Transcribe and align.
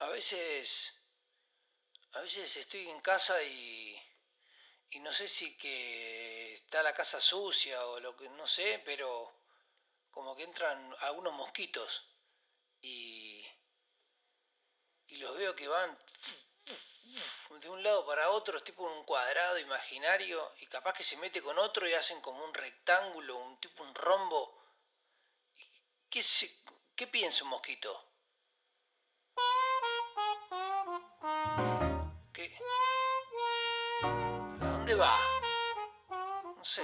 A 0.00 0.08
veces. 0.08 0.92
A 2.12 2.20
veces 2.20 2.56
estoy 2.56 2.88
en 2.88 3.00
casa 3.00 3.42
y. 3.42 3.96
Y 4.92 4.98
no 5.00 5.12
sé 5.12 5.28
si 5.28 5.56
que 5.56 6.54
está 6.54 6.82
la 6.82 6.94
casa 6.94 7.20
sucia 7.20 7.86
o 7.86 8.00
lo 8.00 8.16
que. 8.16 8.28
No 8.30 8.46
sé, 8.46 8.82
pero. 8.84 9.32
Como 10.10 10.34
que 10.34 10.44
entran 10.44 10.94
algunos 11.00 11.34
mosquitos. 11.34 12.02
Y. 12.80 13.46
Y 15.08 15.16
los 15.16 15.36
veo 15.36 15.54
que 15.54 15.68
van 15.68 15.98
de 17.60 17.68
un 17.68 17.82
lado 17.82 18.06
para 18.06 18.30
otro, 18.30 18.56
es 18.56 18.64
tipo 18.64 18.84
un 18.84 19.04
cuadrado 19.04 19.58
imaginario, 19.58 20.54
y 20.60 20.66
capaz 20.66 20.94
que 20.94 21.04
se 21.04 21.16
mete 21.16 21.42
con 21.42 21.58
otro 21.58 21.88
y 21.88 21.94
hacen 21.94 22.20
como 22.20 22.44
un 22.44 22.54
rectángulo, 22.54 23.36
un 23.36 23.60
tipo 23.60 23.82
un 23.82 23.94
rombo. 23.94 24.56
¿Qué, 26.08 26.24
qué 26.94 27.06
piensa 27.08 27.44
un 27.44 27.50
mosquito? 27.50 28.09
¿Qué? 32.40 32.50
¿A 34.02 34.64
dónde 34.64 34.94
va? 34.94 35.14
No 36.56 36.64
sé. 36.64 36.80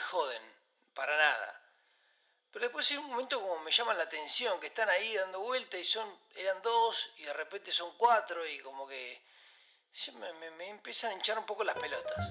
Joden, 0.00 0.42
para 0.94 1.16
nada. 1.16 1.62
Pero 2.50 2.64
después 2.64 2.90
hay 2.90 2.96
un 2.96 3.06
momento 3.06 3.40
como 3.40 3.60
me 3.60 3.70
llama 3.70 3.94
la 3.94 4.04
atención, 4.04 4.58
que 4.60 4.68
están 4.68 4.88
ahí 4.88 5.14
dando 5.14 5.40
vuelta 5.40 5.76
y 5.76 5.84
son, 5.84 6.18
eran 6.34 6.62
dos 6.62 7.10
y 7.16 7.24
de 7.24 7.32
repente 7.32 7.70
son 7.72 7.96
cuatro 7.96 8.46
y 8.46 8.60
como 8.60 8.86
que 8.86 9.22
me 10.56 10.68
empiezan 10.68 11.10
a 11.10 11.14
hinchar 11.14 11.38
un 11.38 11.46
poco 11.46 11.64
las 11.64 11.78
pelotas. 11.78 12.30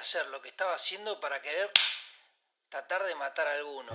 Hacer 0.00 0.26
lo 0.28 0.40
que 0.40 0.48
estaba 0.48 0.74
haciendo 0.74 1.20
para 1.20 1.42
querer 1.42 1.70
tratar 2.70 3.04
de 3.04 3.14
matar 3.16 3.46
a 3.46 3.52
alguno. 3.52 3.92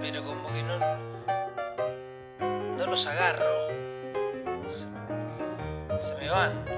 Pero 0.00 0.24
como 0.24 0.52
que 0.52 0.62
no, 0.62 0.78
no 2.76 2.86
los 2.86 3.06
agarro. 3.06 3.68
Se, 4.72 6.06
se 6.06 6.14
me 6.16 6.28
van. 6.28 6.72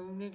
Ooh, 0.00 0.28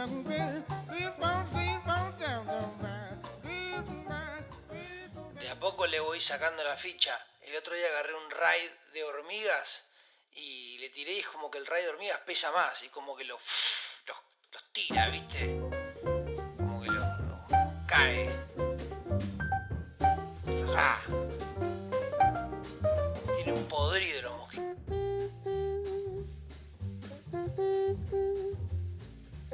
De 0.00 0.06
a 5.50 5.60
poco 5.60 5.86
le 5.86 6.00
voy 6.00 6.22
sacando 6.22 6.64
la 6.64 6.74
ficha. 6.78 7.22
El 7.42 7.54
otro 7.56 7.74
día 7.74 7.86
agarré 7.88 8.14
un 8.14 8.30
raid 8.30 8.70
de 8.94 9.04
hormigas 9.04 9.84
y 10.32 10.78
le 10.78 10.88
tiré 10.88 11.12
y 11.12 11.18
es 11.18 11.26
como 11.28 11.50
que 11.50 11.58
el 11.58 11.66
raid 11.66 11.84
de 11.84 11.90
hormigas 11.90 12.20
pesa 12.20 12.50
más 12.50 12.82
y 12.82 12.88
como 12.88 13.14
que 13.14 13.24
lo, 13.24 13.38
los, 14.06 14.16
los 14.54 14.72
tira, 14.72 15.10
¿viste? 15.10 15.60
Como 16.56 16.80
que 16.80 16.88
lo, 16.88 17.04
cae. 17.86 18.26
¡Ja! 20.74 21.02
Tiene 23.36 23.52
un 23.52 23.68
podrido 23.68 24.22
los 24.22 24.38
mosquitos. 24.38 24.70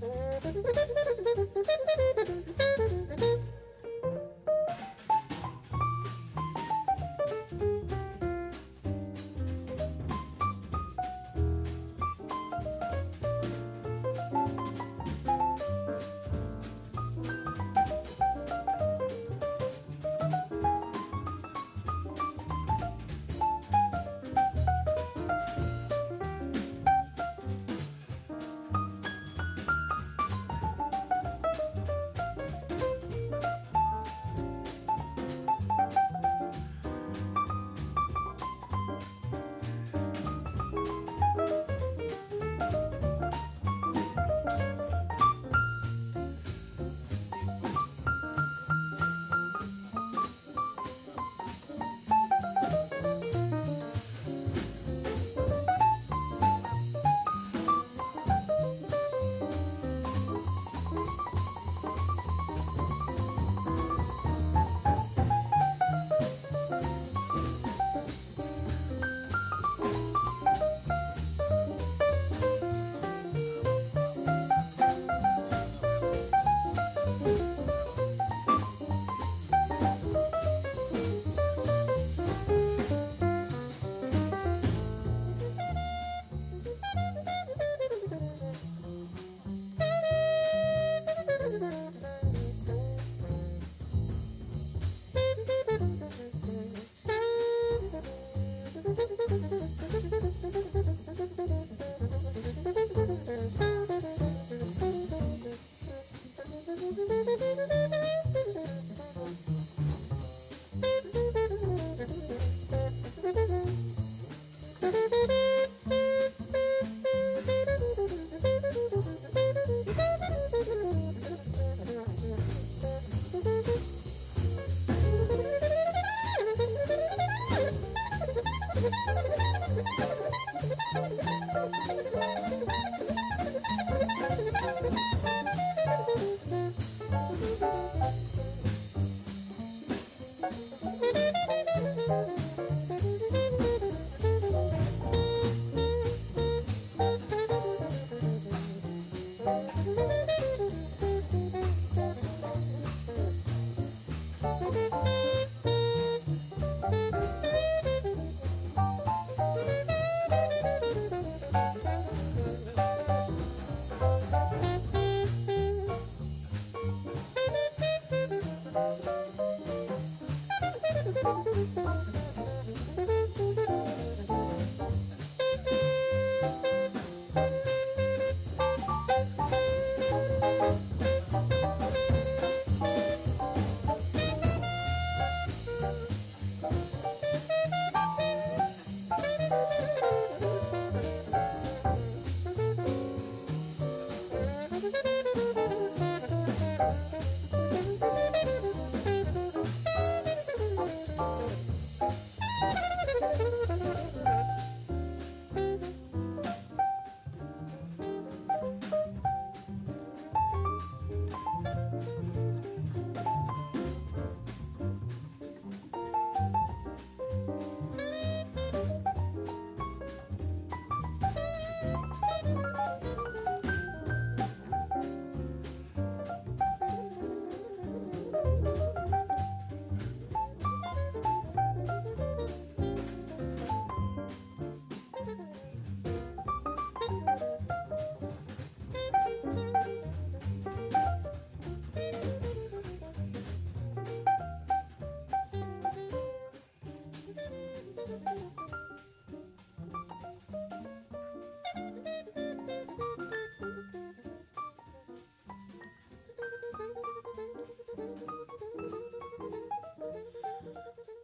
Thank 0.00 0.44
you. 2.92 3.07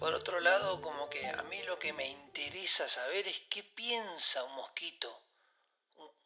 Por 0.05 0.13
otro 0.13 0.39
lado, 0.39 0.83
como 0.83 1.09
que 1.09 1.27
a 1.27 1.43
mí 1.45 1.63
lo 1.63 1.79
que 1.79 1.95
me 1.95 2.07
interesa 2.07 2.87
saber 2.87 3.27
es 3.27 3.41
qué 3.49 3.63
piensa 3.63 4.45
un 4.45 4.55
mosquito, 4.55 5.19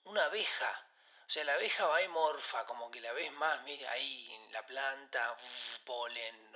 una 0.02 0.24
abeja. 0.24 0.84
O 1.24 1.30
sea, 1.30 1.44
la 1.44 1.54
abeja 1.54 1.86
va 1.86 2.02
y 2.02 2.08
morfa, 2.08 2.66
como 2.66 2.90
que 2.90 3.00
la 3.00 3.12
ves 3.12 3.30
más, 3.34 3.62
mira, 3.62 3.88
ahí 3.92 4.34
en 4.34 4.52
la 4.52 4.66
planta, 4.66 5.38
polen, 5.84 6.47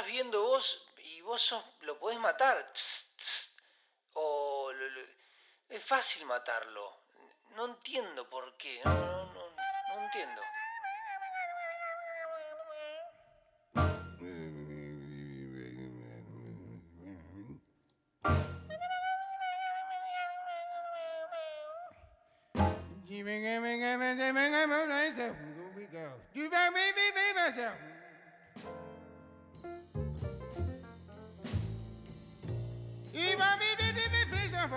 estás 0.00 0.12
viendo 0.14 0.42
vos 0.42 0.82
y 1.04 1.20
vos 1.20 1.54
lo 1.82 1.98
podés 1.98 2.18
matar. 2.18 2.72
O 4.14 4.72
es 5.68 5.84
fácil 5.84 6.24
matarlo. 6.24 6.96
No 7.54 7.66
entiendo 7.66 8.19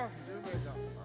아, 0.03 1.02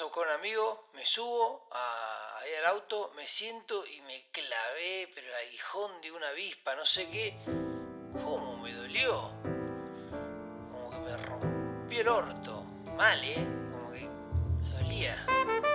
paso 0.00 0.04
a 0.04 0.08
buscar 0.08 0.28
un 0.28 0.40
amigo, 0.40 0.84
me 0.94 1.04
subo 1.04 1.68
a, 1.72 2.38
ahí 2.38 2.54
al 2.54 2.66
auto, 2.66 3.12
me 3.16 3.28
siento 3.28 3.84
y 3.86 4.00
me 4.02 4.30
clavé, 4.30 5.10
pero 5.14 5.26
el 5.26 5.34
aguijón 5.46 6.00
de 6.00 6.10
una 6.10 6.28
avispa, 6.28 6.74
no 6.74 6.86
sé 6.86 7.10
qué. 7.10 7.36
¿Cómo 8.14 8.56
me 8.56 8.72
dolió? 8.72 9.30
Como 10.72 10.90
que 10.90 10.98
me 11.00 11.16
rompió 11.18 12.00
el 12.00 12.08
orto. 12.08 12.64
Mal, 12.96 13.22
¿eh? 13.22 13.44
Como 13.72 13.92
que 13.92 14.06
me 14.06 14.68
dolía. 14.70 15.69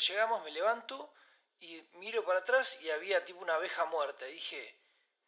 Llegamos, 0.00 0.42
me 0.44 0.50
levanto 0.50 1.12
y 1.60 1.82
miro 1.94 2.24
para 2.24 2.40
atrás 2.40 2.78
y 2.82 2.90
había 2.90 3.24
tipo 3.24 3.40
una 3.40 3.54
abeja 3.54 3.84
muerta. 3.86 4.24
Dije, 4.26 4.76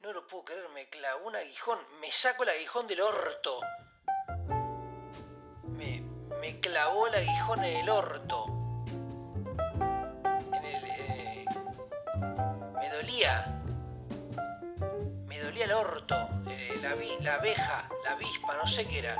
No 0.00 0.12
lo 0.12 0.26
puedo 0.26 0.44
creer, 0.44 0.68
me 0.70 0.88
clavó 0.88 1.26
un 1.26 1.36
aguijón. 1.36 1.78
Me 2.00 2.10
saco 2.10 2.42
el 2.44 2.50
aguijón 2.50 2.86
del 2.86 3.00
orto. 3.00 3.60
Me, 5.68 6.60
clavó 6.60 7.06
el 7.08 7.14
aguijón 7.16 7.64
en 7.64 7.76
el 7.80 7.90
orto. 7.90 8.46
En 10.52 10.64
el, 10.64 10.84
eh, 10.84 11.44
me 12.78 12.88
dolía. 12.90 13.62
Me 15.26 15.40
dolía 15.40 15.64
el 15.64 15.72
orto. 15.72 16.14
eh, 16.48 16.74
la, 16.80 16.94
la 17.20 17.34
abeja, 17.34 17.88
la 18.04 18.12
avispa, 18.12 18.56
no 18.56 18.66
sé 18.66 18.86
qué 18.86 18.98
era. 19.00 19.16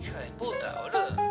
Hija 0.00 0.18
de 0.18 0.30
puta, 0.32 0.82
boludo. 0.82 1.23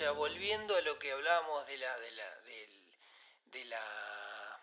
Sea, 0.00 0.12
volviendo 0.12 0.74
a 0.74 0.80
lo 0.80 0.98
que 0.98 1.12
hablábamos 1.12 1.66
de 1.66 1.76
la, 1.76 1.98
de 1.98 2.10
la, 2.12 2.36
del- 2.40 2.94
de 3.44 3.64
la, 3.66 4.60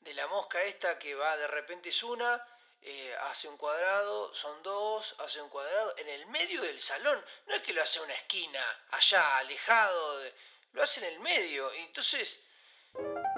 de 0.00 0.14
la 0.14 0.26
mosca 0.28 0.62
esta 0.62 0.98
que 0.98 1.14
va 1.14 1.36
de 1.36 1.46
repente 1.46 1.90
es 1.90 2.02
una, 2.02 2.42
eh, 2.80 3.14
hace 3.24 3.48
un 3.48 3.58
cuadrado, 3.58 4.34
son 4.34 4.62
dos, 4.62 5.14
hace 5.18 5.42
un 5.42 5.50
cuadrado, 5.50 5.94
en 5.98 6.08
el 6.08 6.26
medio 6.28 6.62
del 6.62 6.80
salón, 6.80 7.22
no 7.48 7.54
es 7.54 7.60
que 7.60 7.74
lo 7.74 7.82
hace 7.82 8.00
una 8.00 8.14
esquina, 8.14 8.64
allá, 8.92 9.36
alejado, 9.36 10.22
lo 10.72 10.82
hace 10.82 11.00
en 11.06 11.12
el 11.12 11.20
medio, 11.20 11.74
y 11.74 11.80
entonces, 11.80 12.40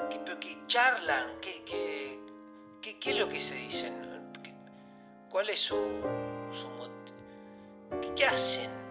¿qué, 0.09 0.21
pero 0.25 0.38
qué 0.38 0.57
charlan? 0.69 1.41
¿Qué, 1.41 1.65
qué, 1.65 2.21
qué, 3.01 3.11
es 3.11 3.17
lo 3.17 3.29
que 3.29 3.41
se 3.41 3.55
dicen? 3.55 4.33
¿Qué- 4.45 4.55
¿Cuál 5.33 5.51
es 5.51 5.59
su, 5.61 5.75
su 6.55 6.69
mot- 6.79 8.01
¿Qué, 8.03 8.15
qué 8.15 8.25
hacen? 8.27 8.82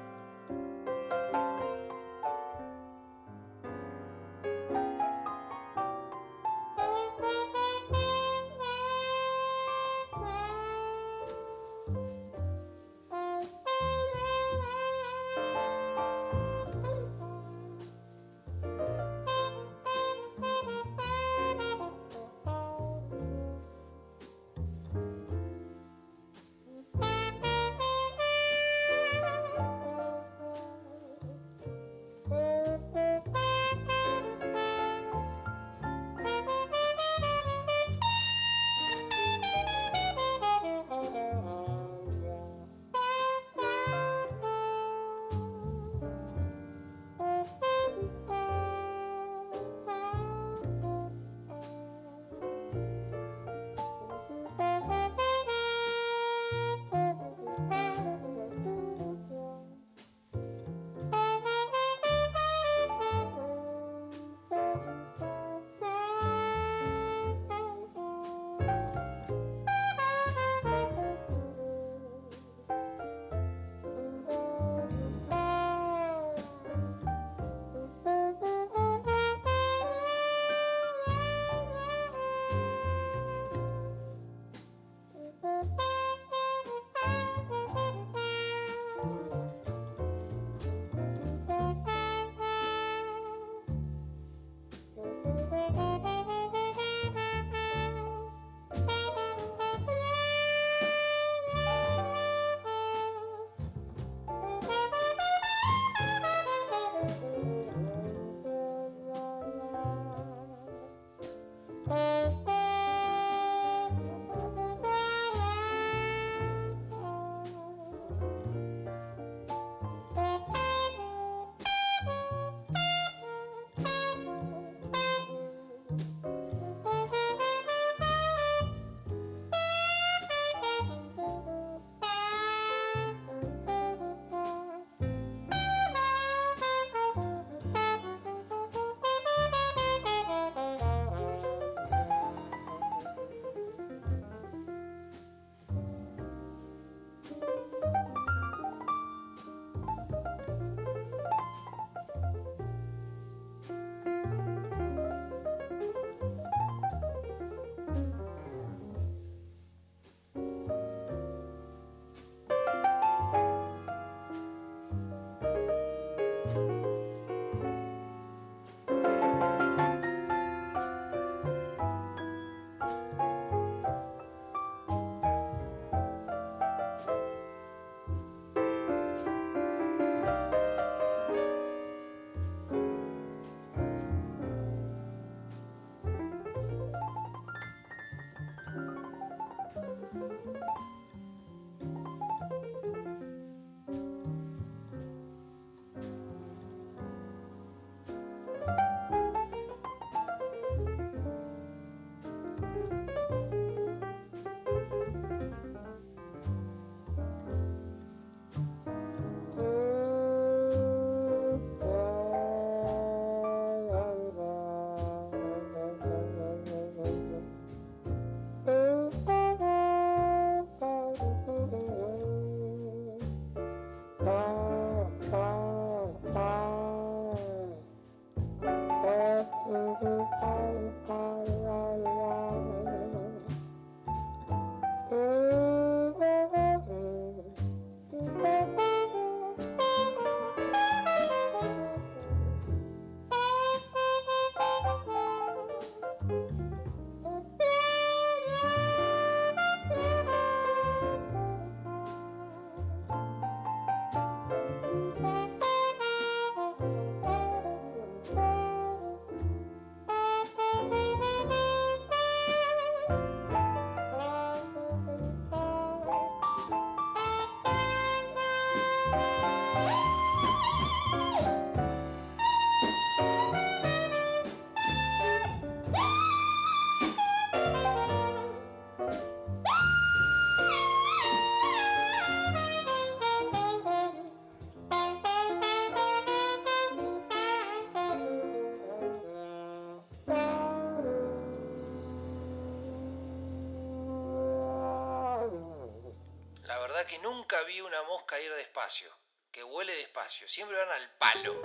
Que 297.12 297.20
nunca 297.20 297.62
vi 297.64 297.82
una 297.82 298.04
mosca 298.04 298.40
ir 298.40 298.54
despacio, 298.54 299.14
que 299.52 299.66
huele 299.66 299.94
despacio, 299.96 300.48
siempre 300.48 300.78
van 300.78 300.92
al 300.92 301.10
palo. 301.18 301.62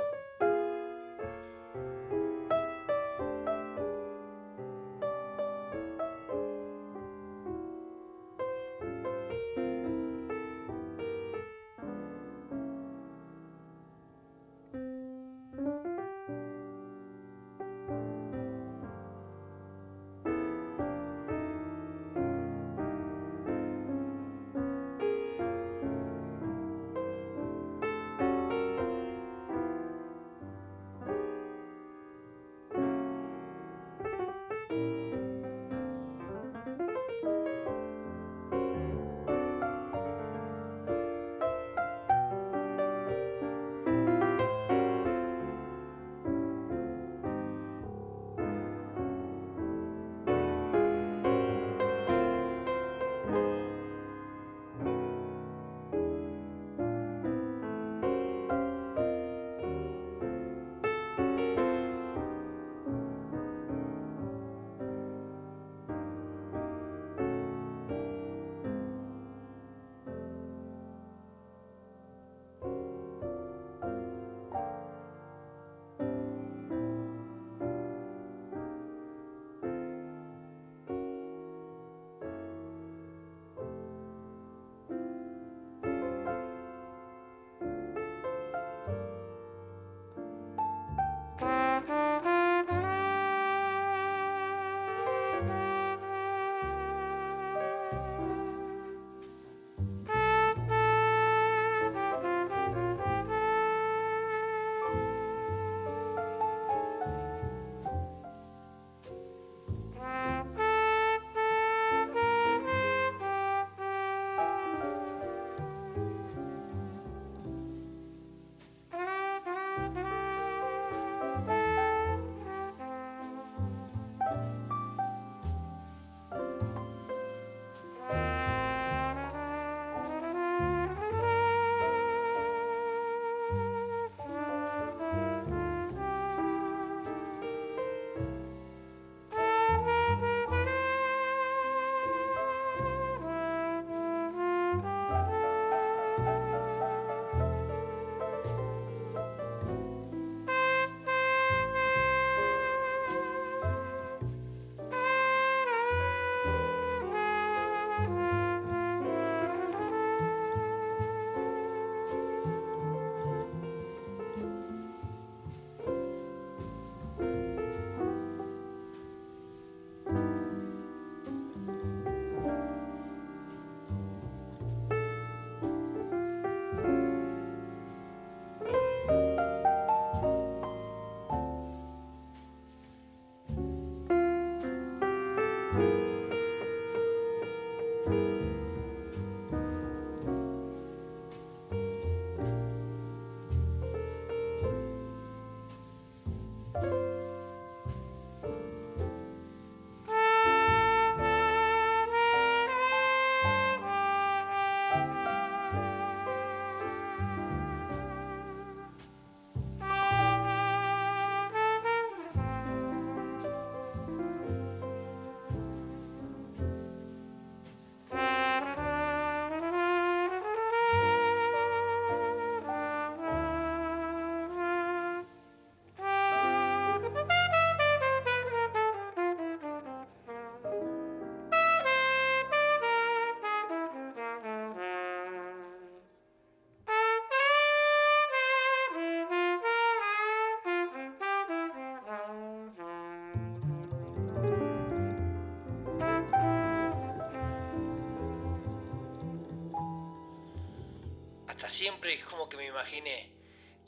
Hasta 251.57 251.70
siempre 251.70 252.12
es 252.12 252.24
como 252.26 252.50
que 252.50 252.59
me 252.59 252.66
imaginé 252.66 253.30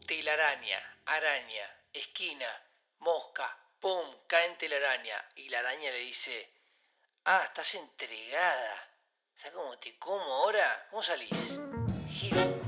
telaraña, 0.06 0.80
araña, 1.04 1.70
esquina, 1.92 2.48
mosca, 3.00 3.54
pum, 3.78 4.08
cae 4.26 4.46
en 4.46 4.56
telaraña. 4.56 5.22
Y 5.36 5.50
la 5.50 5.58
araña 5.58 5.90
le 5.90 5.98
dice, 5.98 6.50
ah, 7.26 7.42
estás 7.44 7.74
entregada. 7.74 8.88
¿Sabes 9.34 9.52
cómo 9.54 9.78
te 9.78 9.98
como 9.98 10.24
ahora? 10.24 10.86
¿Cómo 10.88 11.02
salís? 11.02 11.60
Gil. 12.10 12.67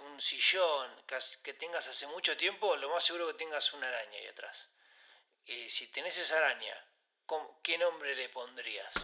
Un 0.00 0.20
sillón, 0.20 0.90
que, 1.42 1.52
tengas 1.54 1.86
hace 1.86 2.06
mucho 2.06 2.34
tiempo, 2.38 2.74
lo 2.76 2.88
más 2.88 3.04
seguro 3.04 3.26
que 3.26 3.34
tengas 3.34 3.70
una 3.74 3.86
araña 3.88 4.18
ahí 4.18 4.26
atrás. 4.26 4.68
Si 5.44 5.86
tenés 5.88 6.16
esa 6.16 6.38
araña, 6.38 6.74
¿cómo- 7.26 7.60
¿qué 7.62 7.76
nombre 7.76 8.16
le 8.16 8.30
pondrías? 8.30 8.94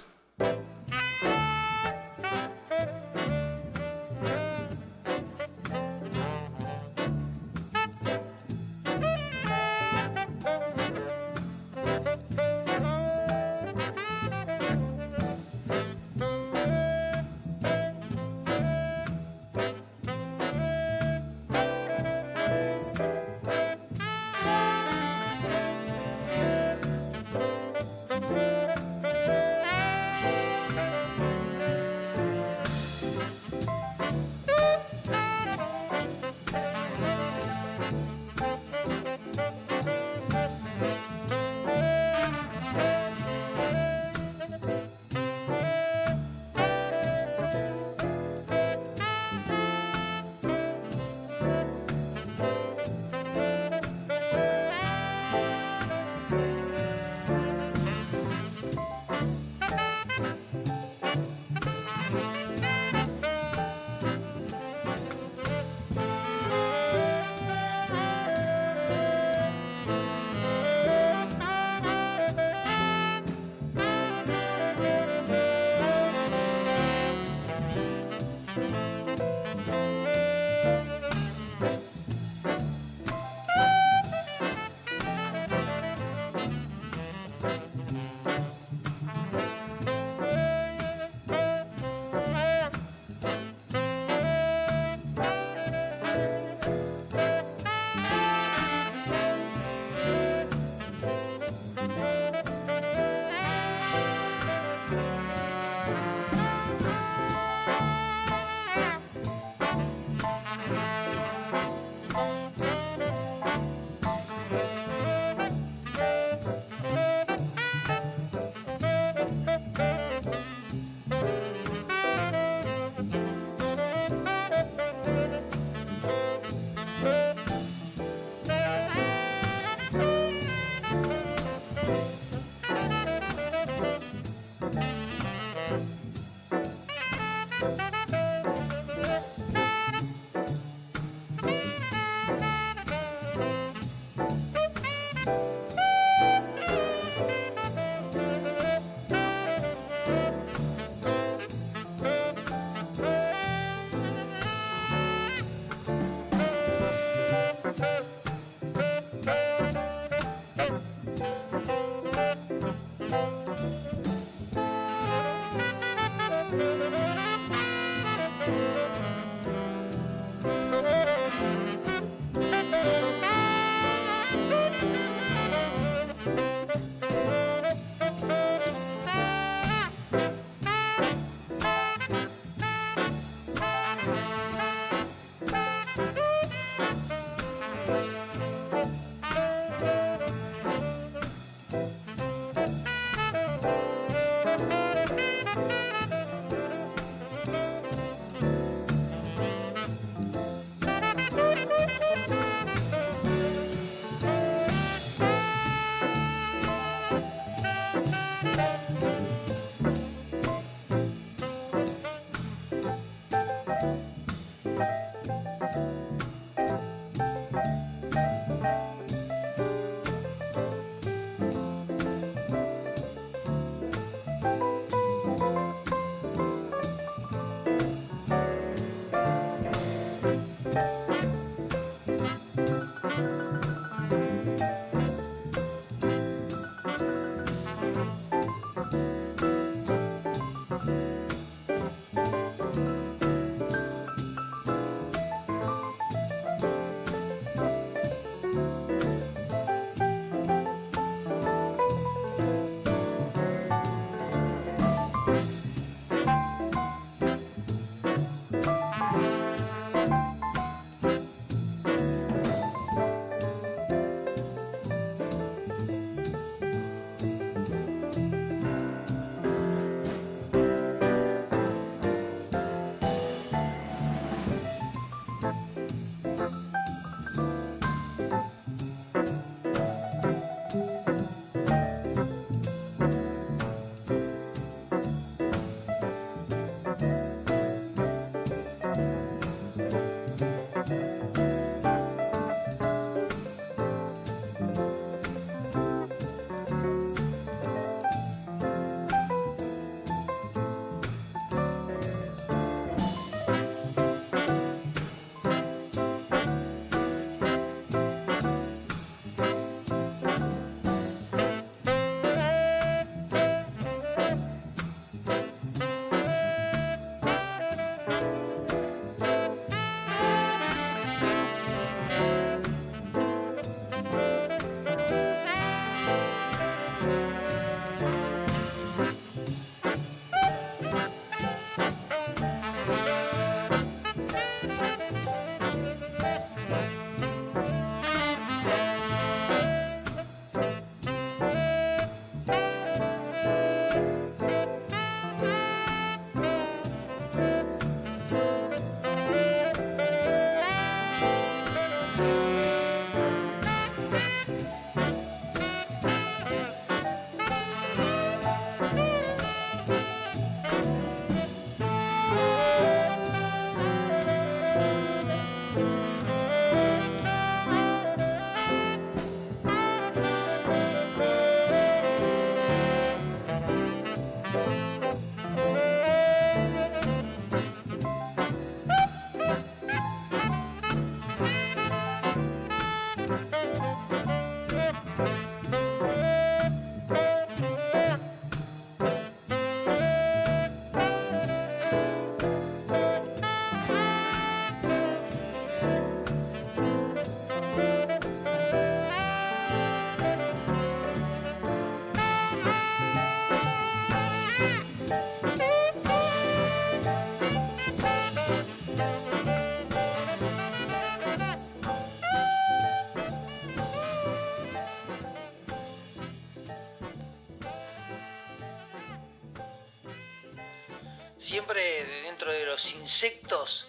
Insectos 422.93 423.87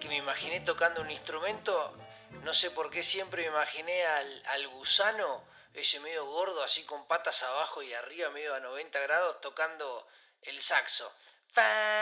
que 0.00 0.08
me 0.08 0.16
imaginé 0.16 0.60
tocando 0.60 1.00
un 1.00 1.10
instrumento, 1.10 1.96
no 2.44 2.54
sé 2.54 2.70
por 2.70 2.90
qué 2.90 3.02
siempre 3.02 3.42
me 3.42 3.48
imaginé 3.48 4.04
al, 4.04 4.68
gusano, 4.68 5.44
ese 5.74 6.00
medio 6.00 6.24
gordo, 6.26 6.62
así 6.62 6.84
con 6.84 7.06
patas 7.06 7.42
abajo 7.42 7.82
y 7.82 7.92
arriba, 7.92 8.30
medio 8.30 8.54
a 8.54 8.60
90 8.60 8.98
grados, 9.00 9.40
tocando 9.40 10.06
el 10.42 10.60
saxo. 10.60 11.12
Para, 11.54 11.97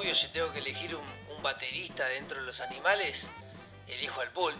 obvio, 0.00 0.14
si 0.14 0.28
tengo 0.28 0.50
que 0.50 0.60
elegir 0.60 0.96
un, 0.96 1.20
baterista 1.42 2.06
dentro 2.06 2.38
de 2.38 2.44
los 2.44 2.60
animales, 2.60 3.26
elijo 3.86 4.20
al 4.20 4.30
pulpo. 4.30 4.59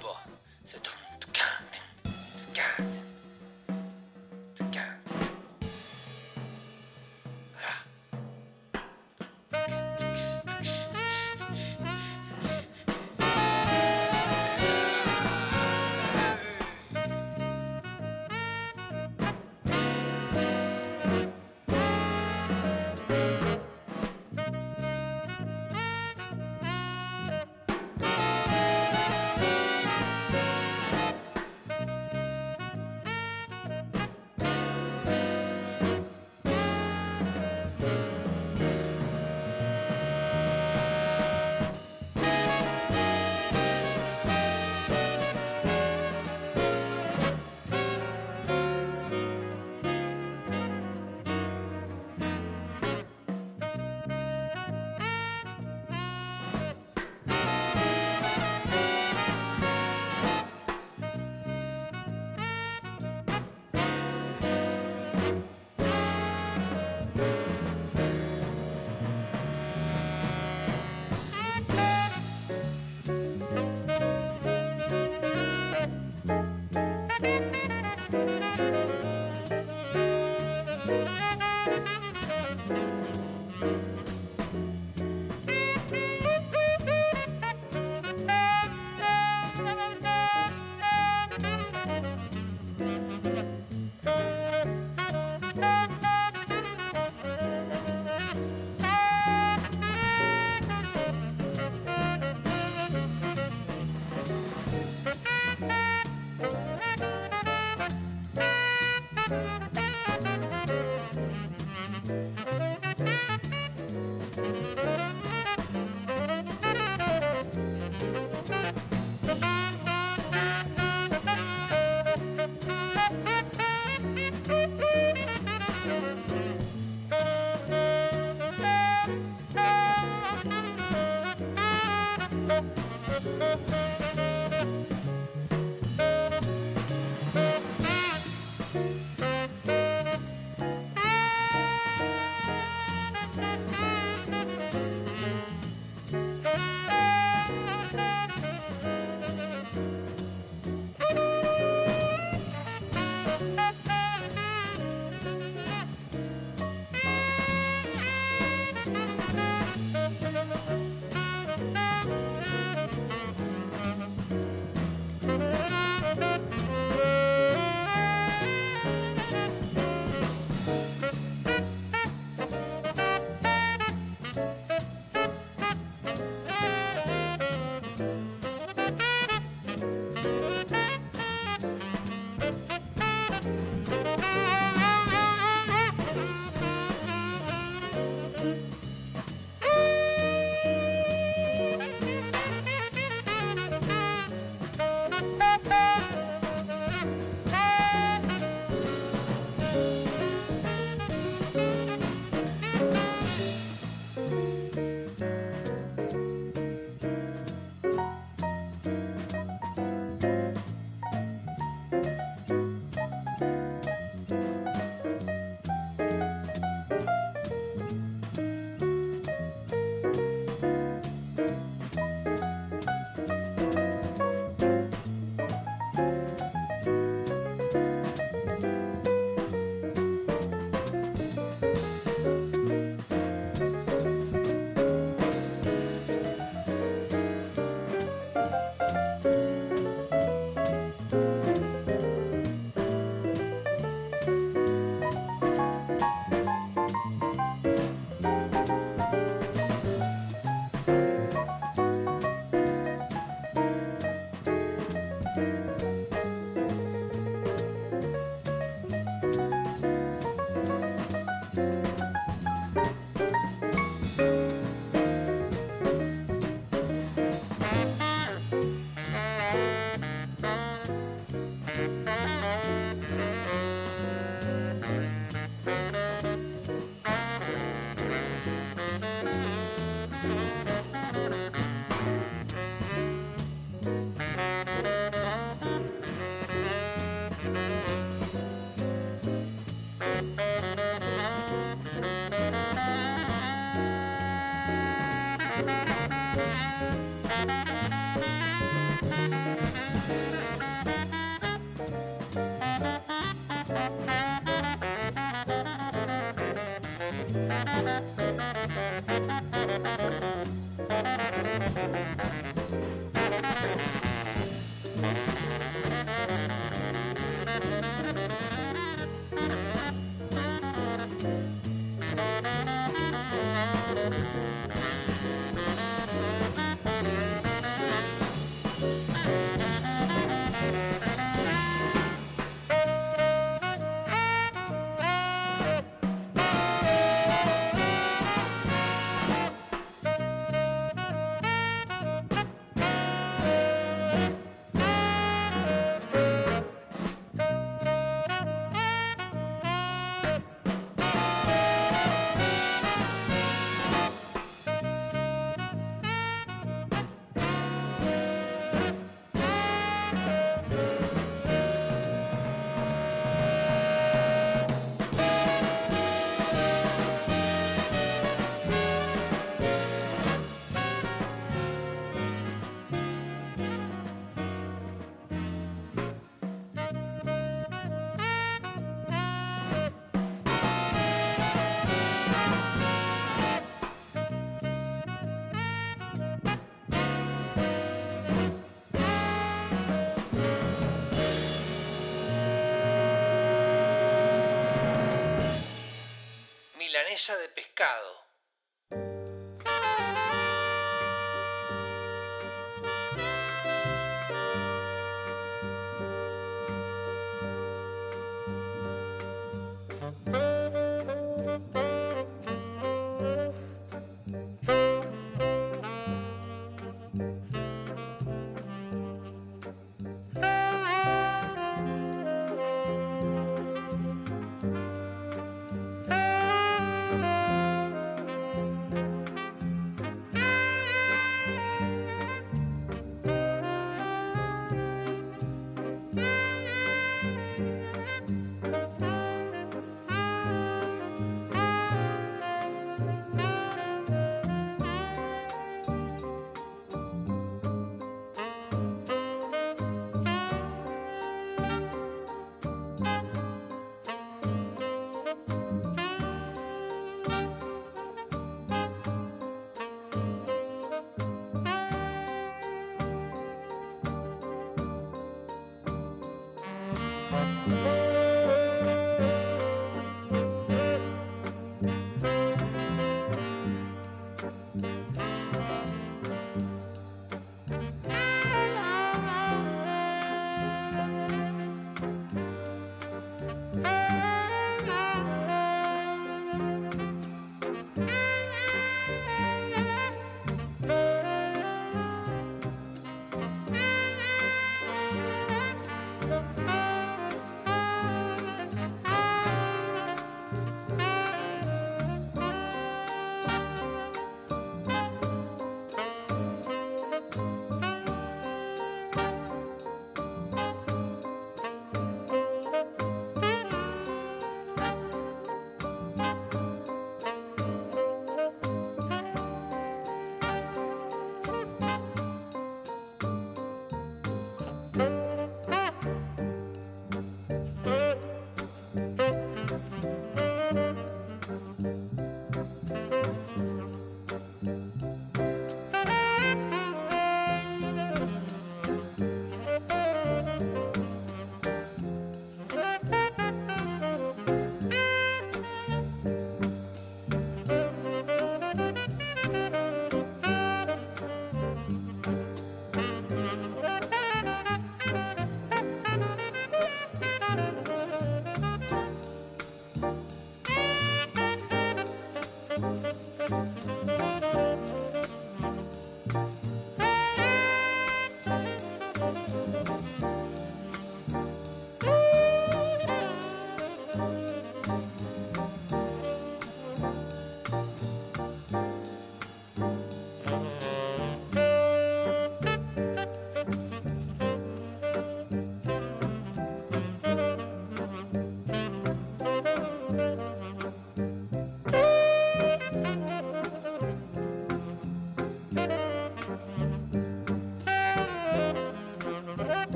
Milanesa 397.10 397.36
de 397.38 397.48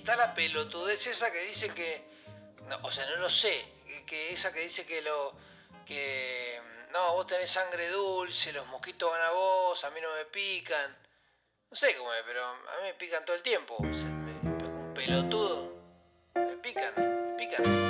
está 0.00 0.16
la 0.16 0.34
pelotudez 0.34 1.06
esa 1.06 1.30
que 1.30 1.40
dice 1.44 1.70
que. 1.72 2.02
No, 2.68 2.78
o 2.82 2.90
sea, 2.90 3.06
no 3.06 3.16
lo 3.16 3.30
sé. 3.30 3.64
Que, 3.86 4.04
que 4.04 4.32
esa 4.32 4.52
que 4.52 4.60
dice 4.60 4.84
que 4.84 5.00
lo. 5.02 5.34
que. 5.86 6.60
No, 6.92 7.14
vos 7.14 7.26
tenés 7.26 7.50
sangre 7.50 7.88
dulce, 7.88 8.52
los 8.52 8.66
mosquitos 8.66 9.10
van 9.10 9.22
a 9.22 9.30
vos, 9.30 9.82
a 9.84 9.90
mí 9.90 10.00
no 10.00 10.12
me 10.14 10.24
pican. 10.26 10.96
No 11.70 11.76
sé 11.76 11.96
cómo 11.96 12.12
es, 12.12 12.22
pero 12.26 12.44
a 12.44 12.54
mí 12.54 12.82
me 12.84 12.94
pican 12.94 13.24
todo 13.24 13.36
el 13.36 13.42
tiempo. 13.42 13.76
O 13.78 13.94
sea, 13.94 14.04
me- 14.04 14.32
un 14.50 14.92
pelotudo. 14.94 15.72
Me 16.34 16.56
pican, 16.56 16.92
me 16.96 17.36
pican. 17.38 17.89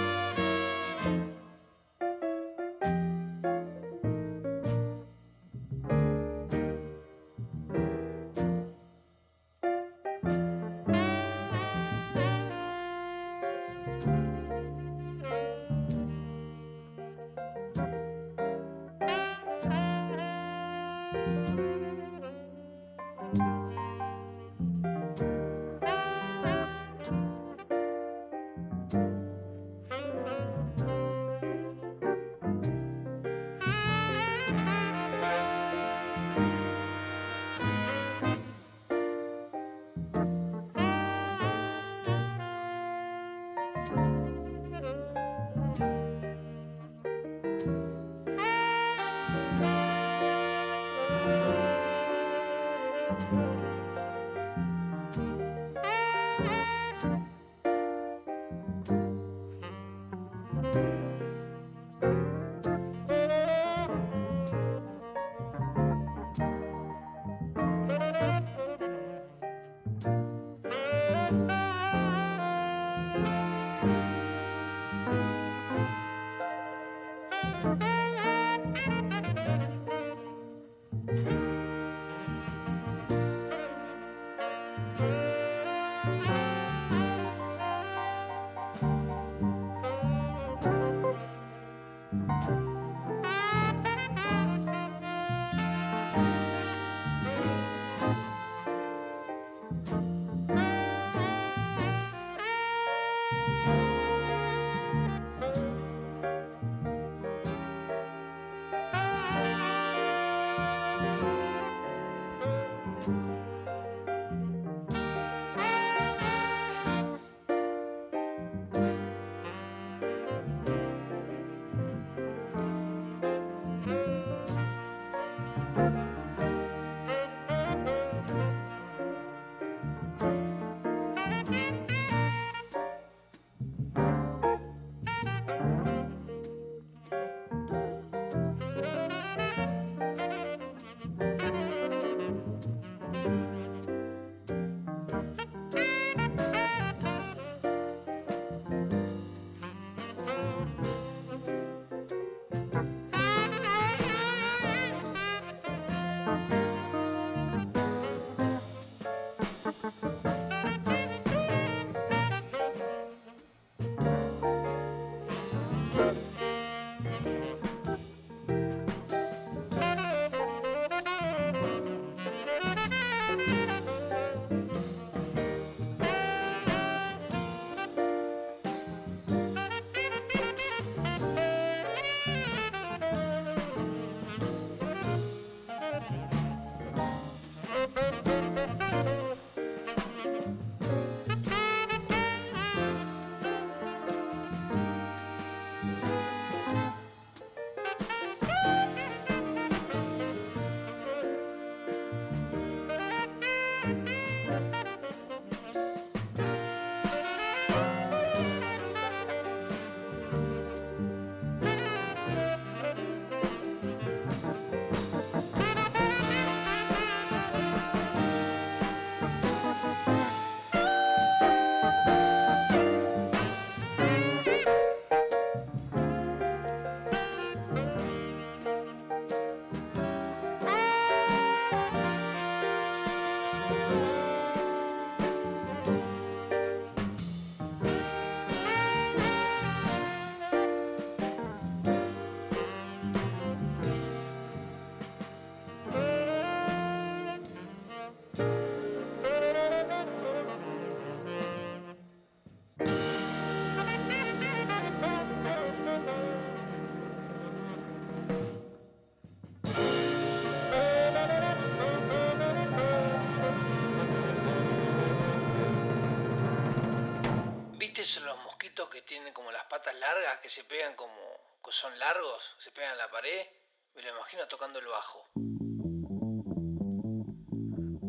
largas 270.01 270.41
que 270.41 270.49
se 270.49 270.65
pegan 270.65 270.97
como 270.97 271.41
son 271.71 271.97
largos, 271.99 272.43
se 272.59 272.73
pegan 272.73 272.93
en 272.93 272.99
la 272.99 273.11
pared, 273.11 273.47
me 273.95 274.03
lo 274.03 274.11
imagino 274.11 274.47
tocando 274.49 274.81
el 274.81 274.87
bajo. 274.87 275.31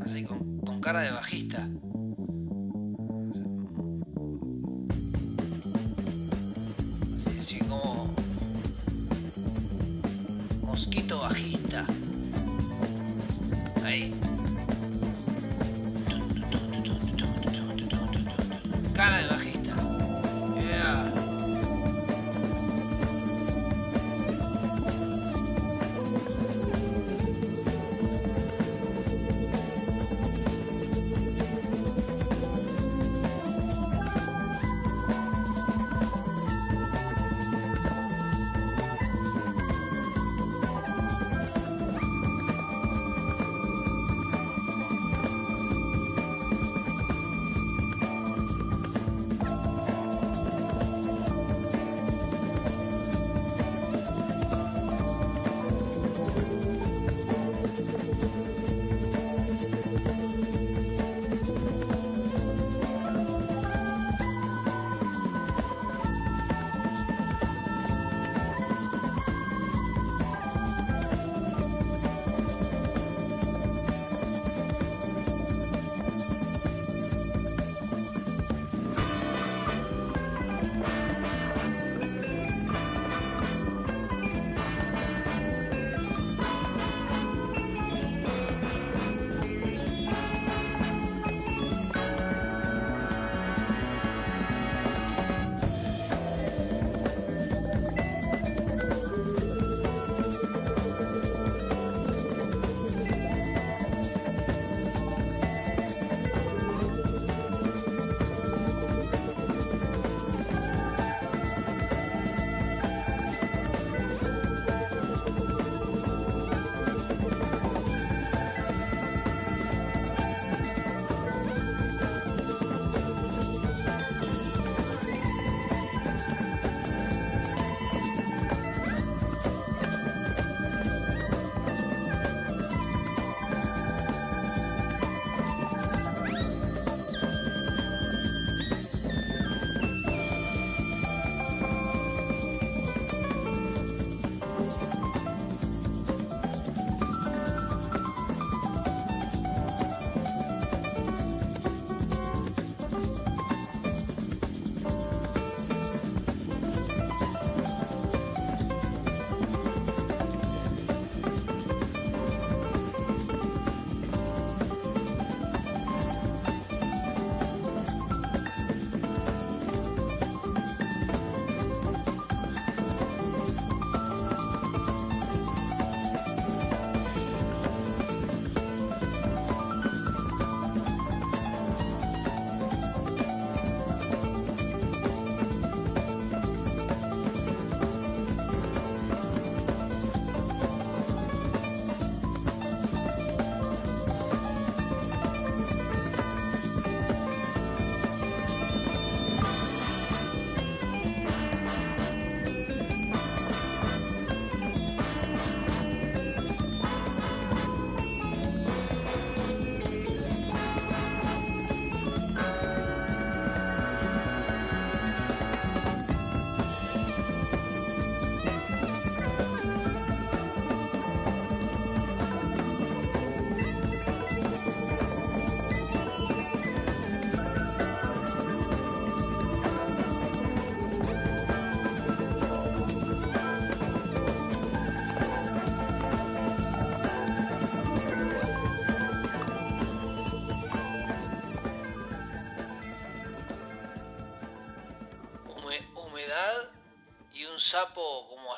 Así 0.04 0.26
con, 0.26 0.82
cara 0.82 1.02
de 1.02 1.12
bajista. 1.12 1.68
Así 7.40 7.60
como 7.60 8.16
mosquito 10.64 11.20
bajista. 11.20 11.86
Ahí. 13.86 14.12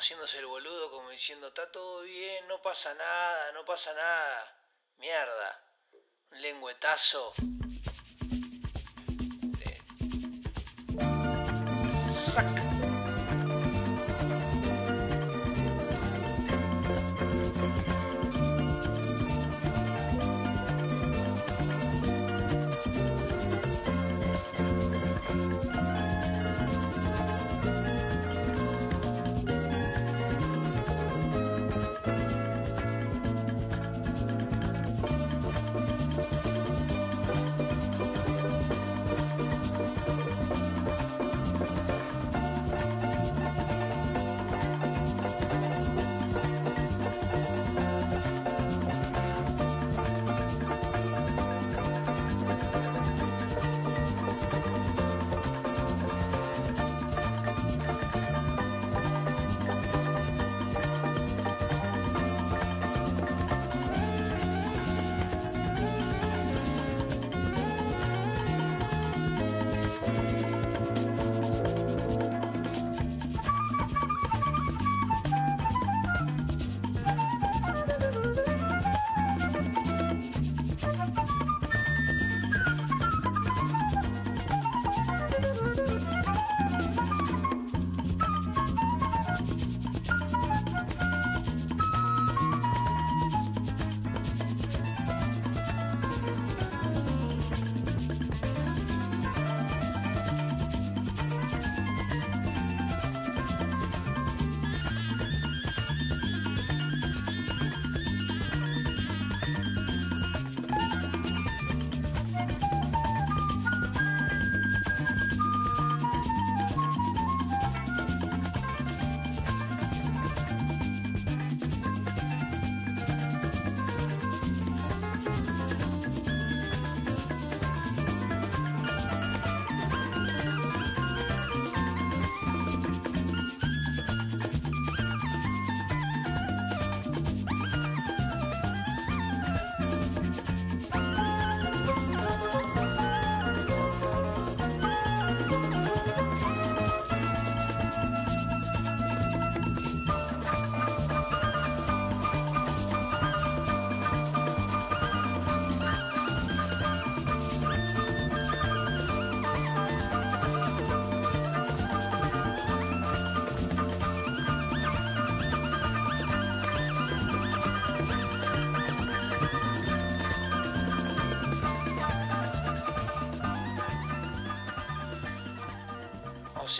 Haciéndose 0.04 0.38
el 0.38 0.44
boludo, 0.44 0.90
como 0.90 1.08
diciendo, 1.08 1.48
está 1.48 1.72
todo 1.72 2.02
bien, 2.02 2.46
no 2.46 2.60
pasa 2.60 2.92
nada, 2.92 3.52
no 3.52 3.64
pasa 3.64 3.94
nada. 3.94 4.54
Mierda. 4.98 5.64
Un 6.30 6.42
lengüetazo. 6.42 7.32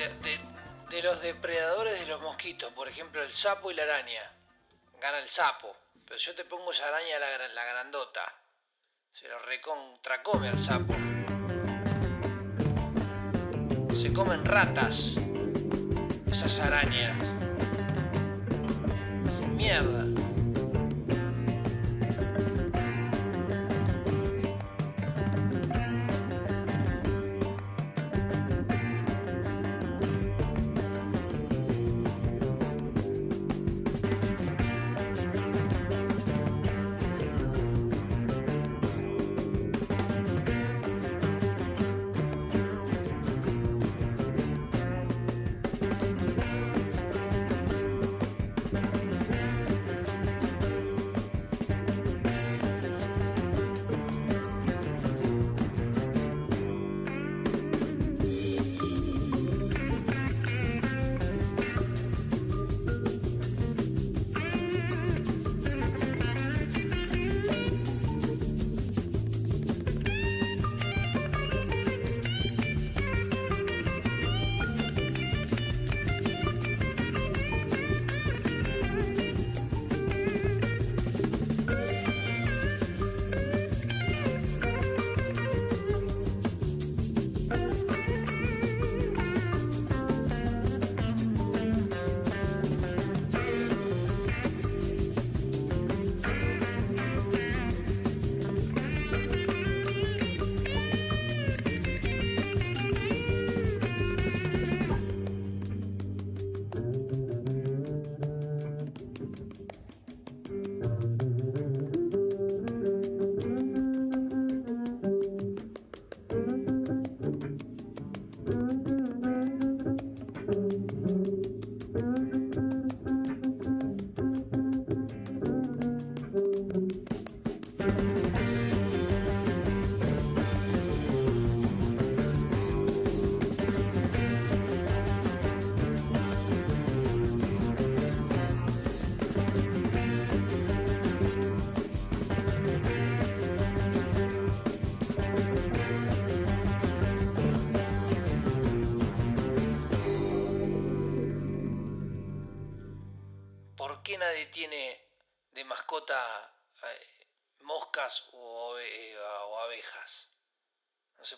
De, 0.09 1.03
los 1.03 1.21
depredadores 1.21 1.99
de 1.99 2.07
los 2.07 2.21
mosquitos, 2.21 2.73
por 2.73 2.89
ejemplo, 2.89 3.23
el 3.23 3.33
sapo 3.33 3.71
y 3.71 3.75
la 3.75 3.83
araña. 3.85 4.31
Gana 5.01 5.19
el 5.19 5.29
sapo. 5.29 5.77
Pero 6.07 6.19
yo 6.19 6.35
te 6.35 6.45
pongo 6.45 6.71
esa 6.73 6.87
araña 6.89 7.19
gra- 7.19 7.21
la 7.21 7.34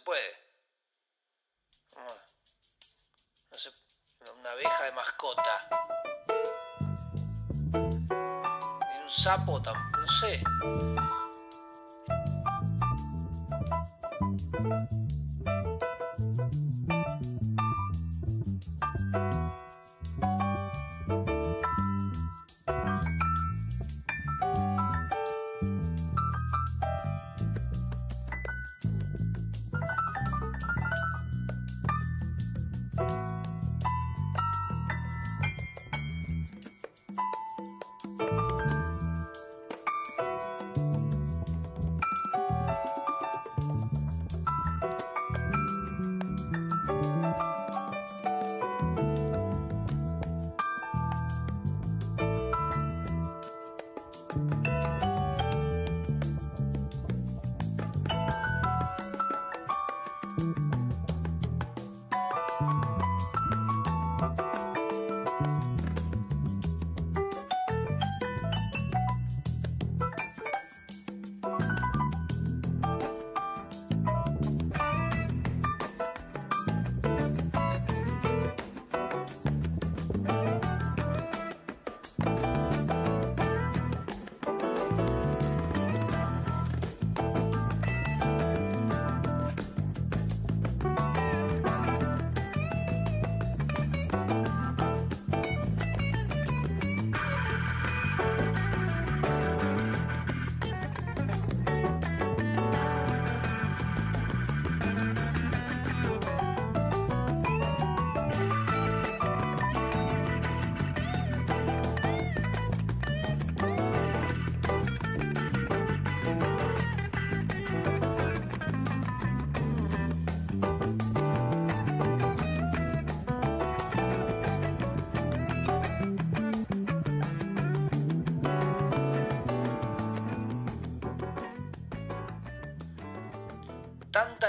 puede. 0.07 0.36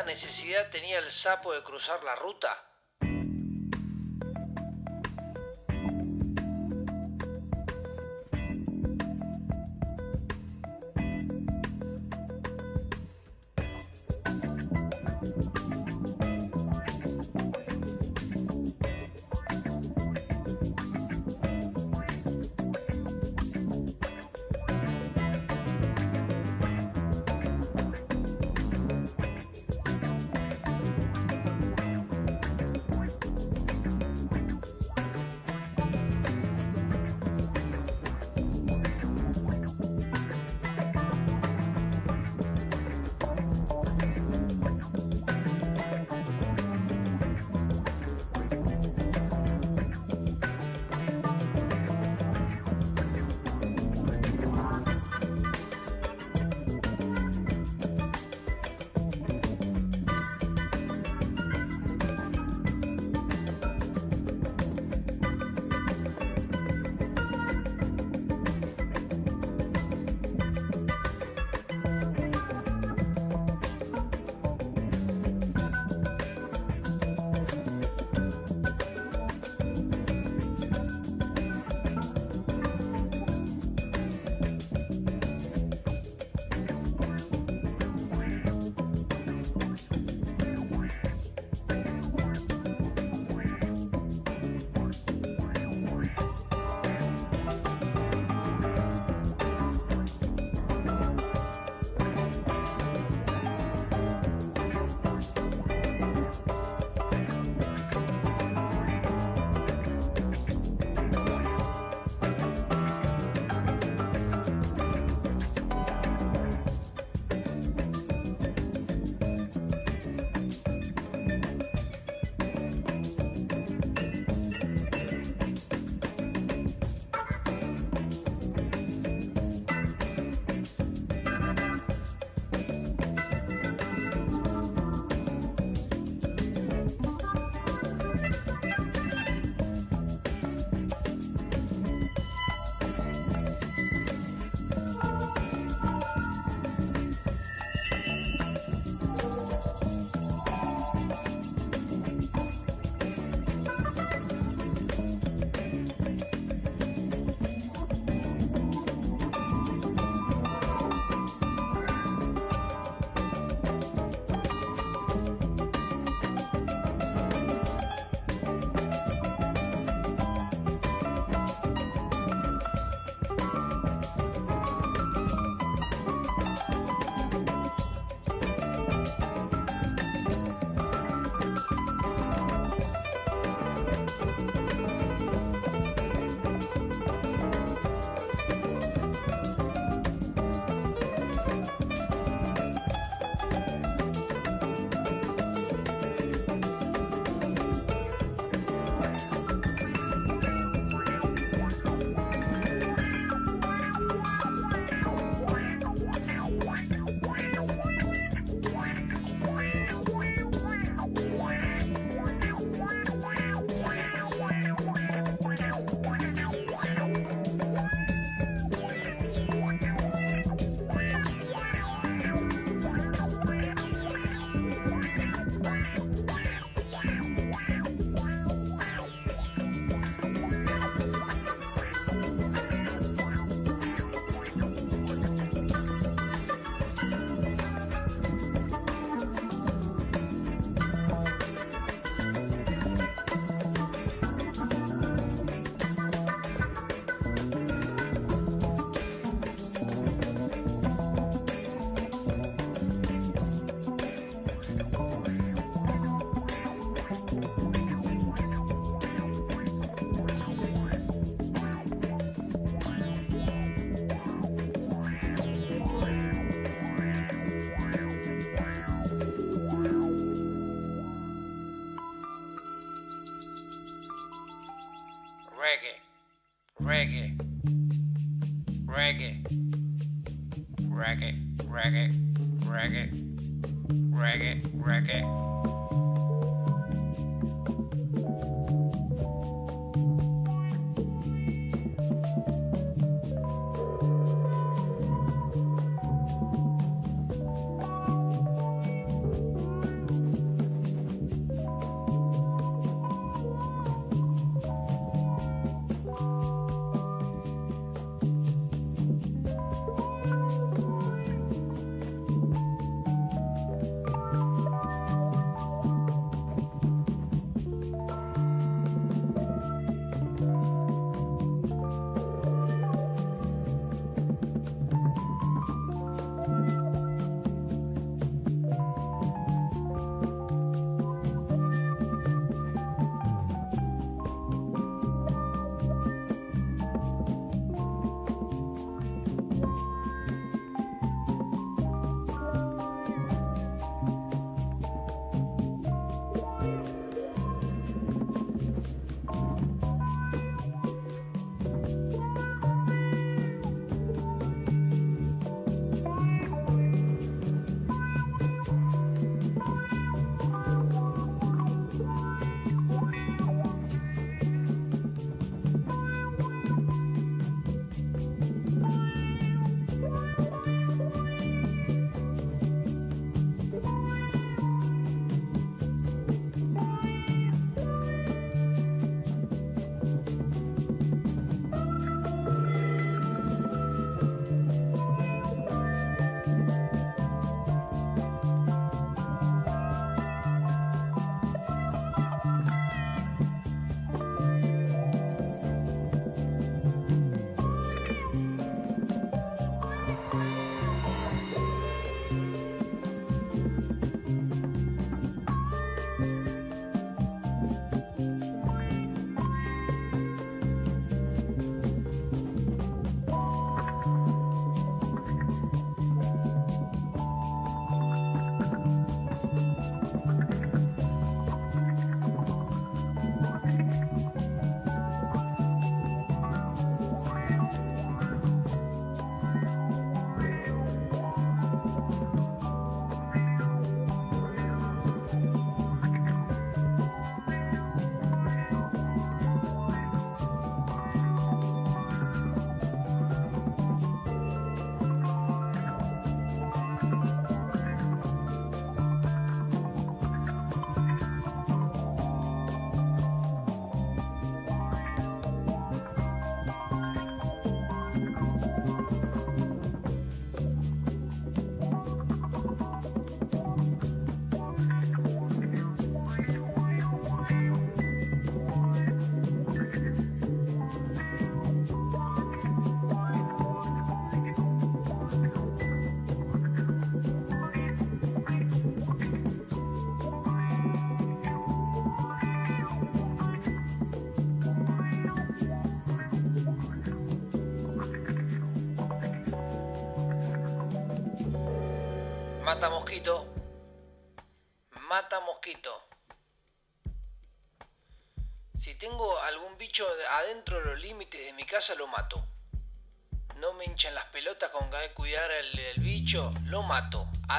Necesidad 0.08 0.72
tenía 0.72 0.98
el 0.98 1.12
sapo 1.12 1.54
de 1.54 1.62
cruzar 1.62 2.04
la 2.04 2.16
ruta? 2.16 2.37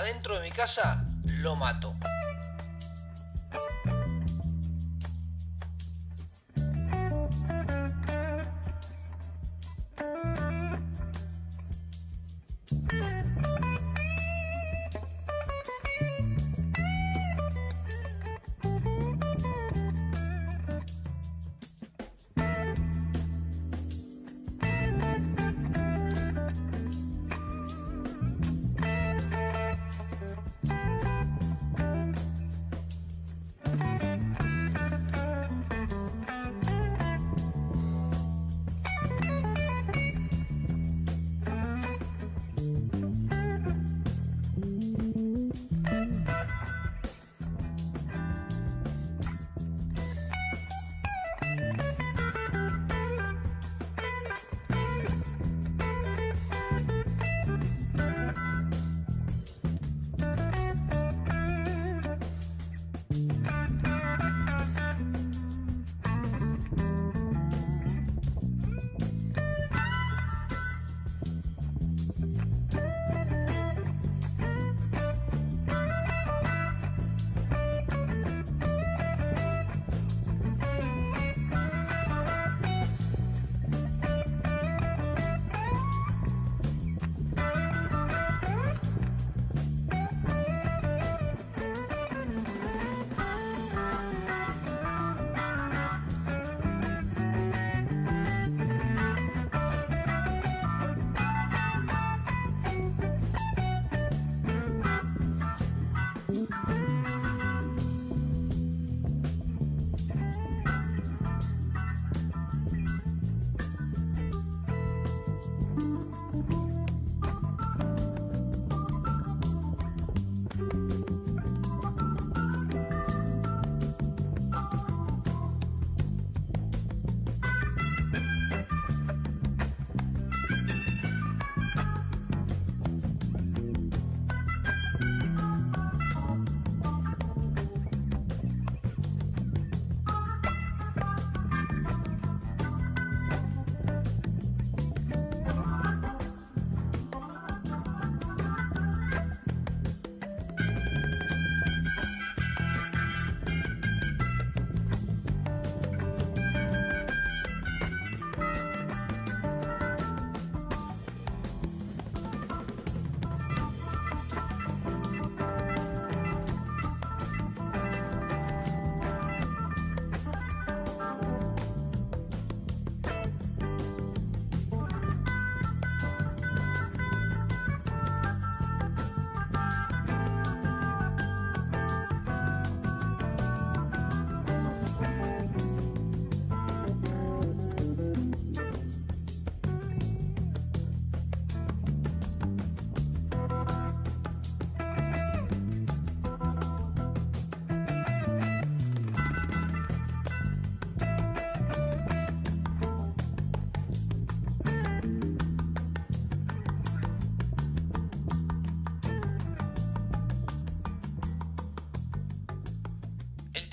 Adentro 0.08 0.36
de 0.36 0.40
mi 0.40 0.50
casa, 0.50 1.04
lo 1.26 1.54
mato. 1.54 1.87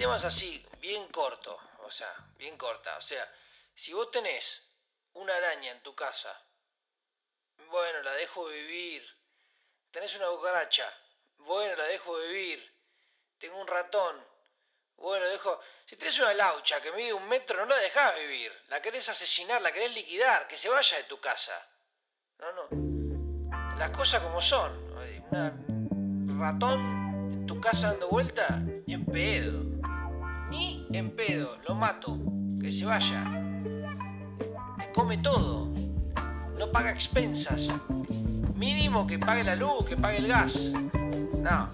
Tema 0.06 0.18
así, 0.18 0.64
bien 0.80 1.07
corto, 1.07 1.57
o 1.80 1.90
sea, 1.90 2.14
bien 2.38 2.56
corta. 2.60 2.95
O 2.98 3.02
sea, 3.02 3.27
si 3.73 3.91
vos 3.91 4.11
tenés 4.11 4.61
una 5.14 5.36
araña 5.36 5.72
en 5.72 5.82
tu 5.82 5.95
casa, 5.95 6.40
bueno, 7.72 8.03
la 8.03 8.11
dejo 8.11 8.45
vivir. 8.45 9.03
Tenés 9.90 10.15
una 10.15 10.27
cucaracha, 10.27 10.88
bueno, 11.40 11.76
la 11.76 11.86
dejo 11.86 12.19
vivir. 12.19 12.72
Tengo 13.40 13.60
un 13.60 13.68
ratón, 13.68 14.23
bueno, 14.98 15.26
dejo. 15.26 15.60
Si 15.88 15.95
tenés 15.95 16.19
una 16.19 16.36
laucha 16.36 16.80
que 16.82 16.91
mide 16.91 17.11
un 17.11 17.27
metro, 17.27 17.65
no 17.65 17.65
la 17.65 17.77
dejás 17.77 18.15
vivir. 18.15 18.52
La 18.68 18.84
querés 18.84 19.10
asesinar, 19.10 19.60
la 19.64 19.72
querés 19.72 19.95
liquidar, 19.95 20.48
que 20.48 20.60
se 20.60 20.69
vaya 20.69 20.98
de 20.98 21.06
tu 21.06 21.19
casa. 21.19 21.68
No, 22.38 22.52
no. 22.52 23.76
Las 23.80 23.90
cosas 23.90 24.22
como 24.22 24.40
son. 24.40 24.72
Un 25.32 26.40
ratón 26.40 27.32
en 27.32 27.48
tu 27.48 27.60
casa 27.60 27.88
dando 27.88 28.07
vuelta, 28.10 28.49
ni 28.86 28.94
en 28.94 29.06
pedo. 29.07 29.64
En 30.95 31.11
pedo. 31.11 31.57
Lo 31.67 31.76
mato. 31.76 32.17
Que 32.61 32.72
se 32.72 32.85
vaya. 32.85 33.26
Me 34.77 34.89
come 34.93 35.17
todo. 35.17 35.67
No 36.57 36.72
paga 36.72 36.91
expensas. 36.91 37.67
Mínimo 38.55 39.05
que 39.05 39.19
pague 39.19 39.43
la 39.43 39.57
luz, 39.57 39.85
que 39.89 39.97
pague 39.97 40.19
el 40.19 40.27
gas. 40.30 40.72
No. 41.43 41.69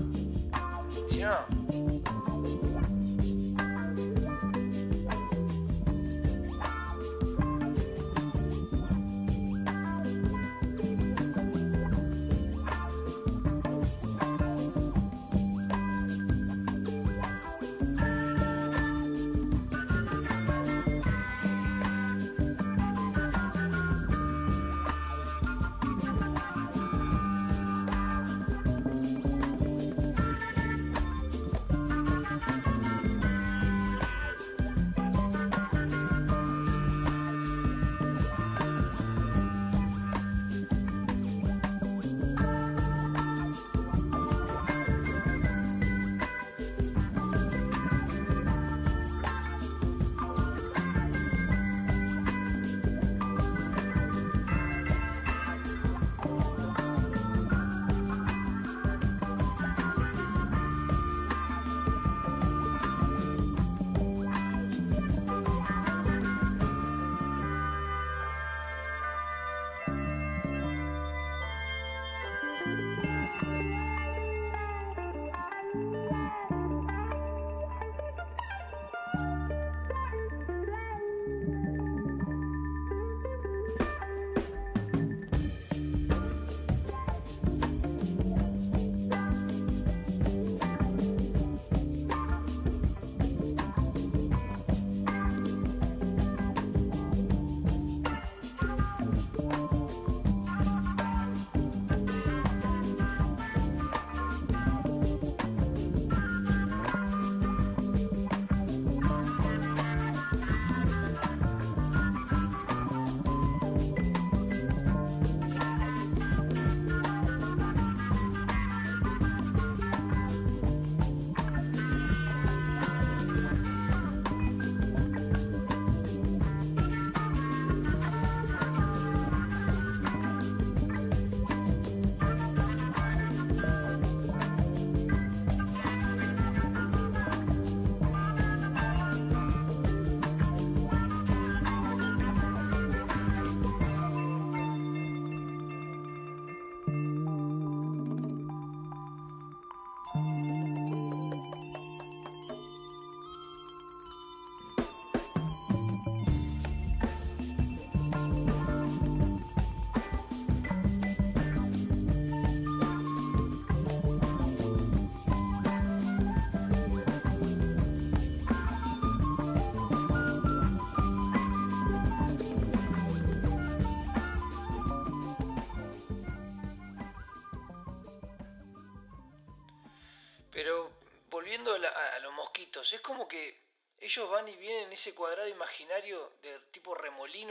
Si 1.07 1.19
no, 1.19 1.30
no. 1.30 2.20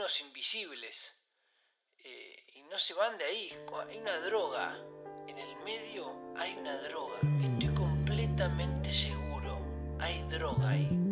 Remolinos 0.01 0.21
invisibles. 0.21 1.13
Eh, 2.03 2.35
y 2.55 2.63
no 2.63 2.79
se 2.79 2.93
van 2.93 3.17
de 3.17 3.25
ahí. 3.25 3.51
Hay 3.87 3.97
una 3.97 4.17
droga. 4.19 4.77
En 5.27 5.37
el 5.37 5.55
medio 5.63 6.33
hay 6.35 6.57
una 6.57 6.77
droga. 6.81 7.19
Estoy 7.43 7.73
completamente 7.75 8.91
seguro. 8.91 9.59
Hay 9.99 10.23
droga 10.23 10.69
ahí. 10.69 11.10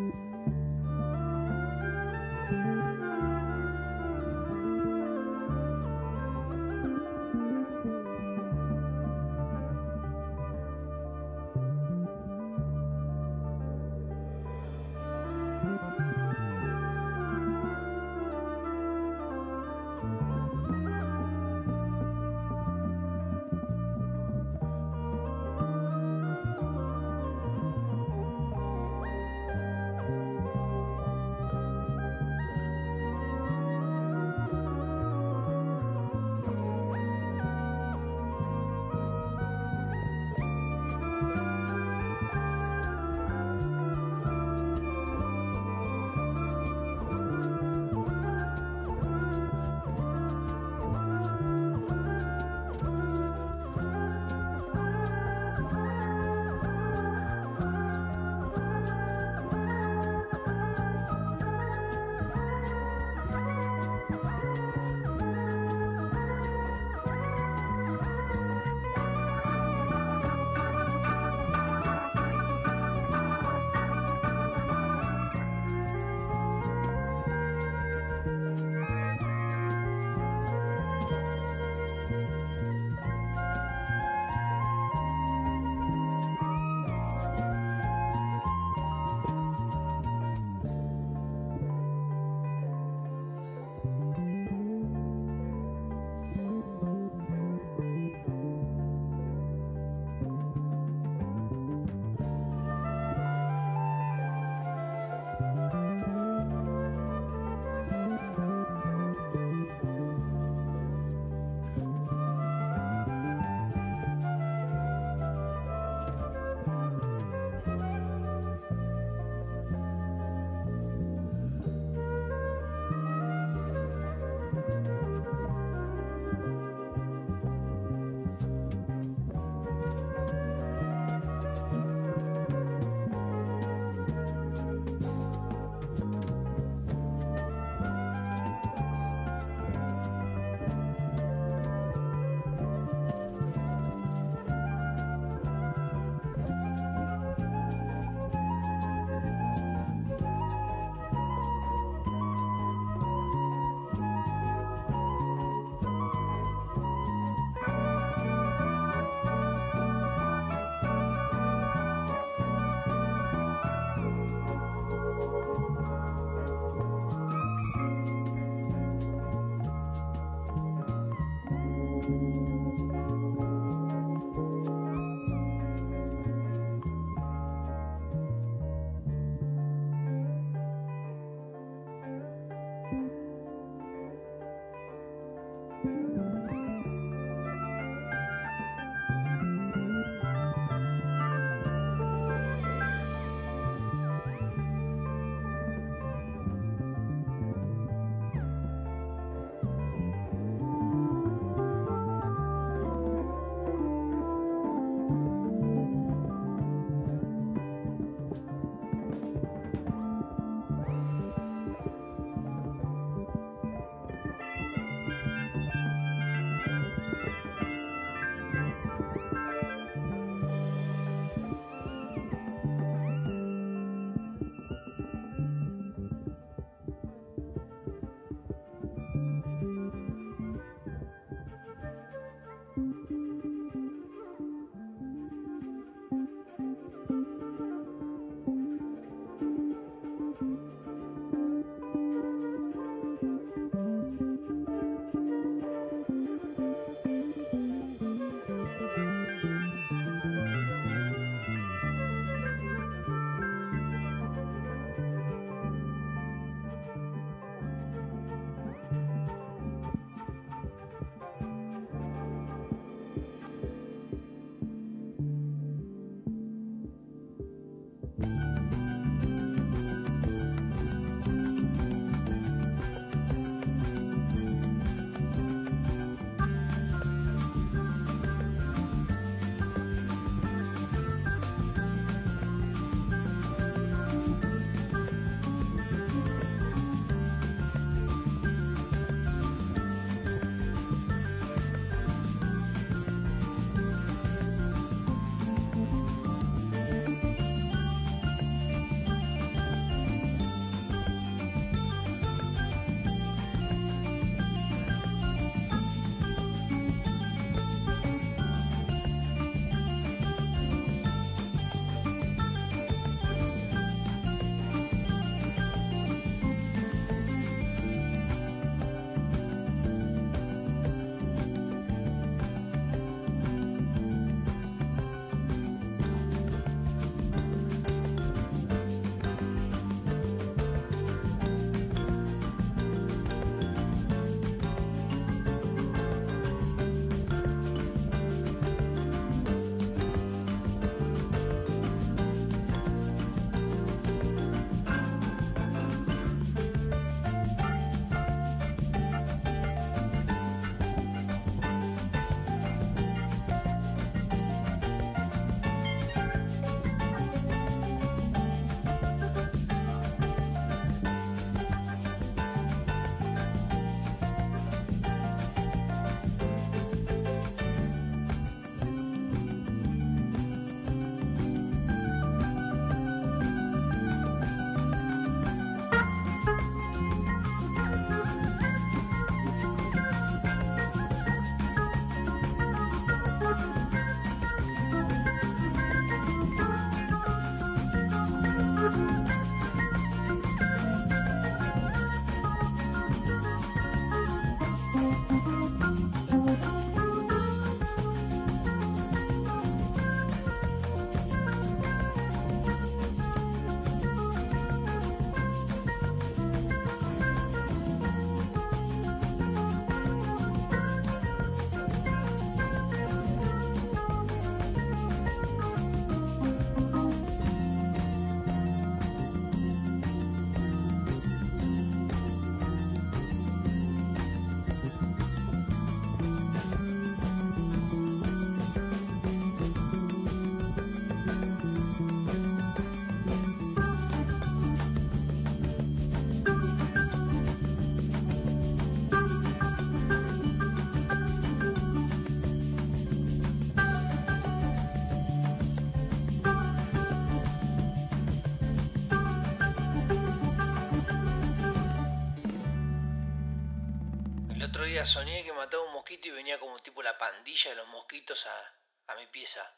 A, 458.46 459.14
a 459.14 459.16
mi 459.16 459.28
pieza. 459.28 459.69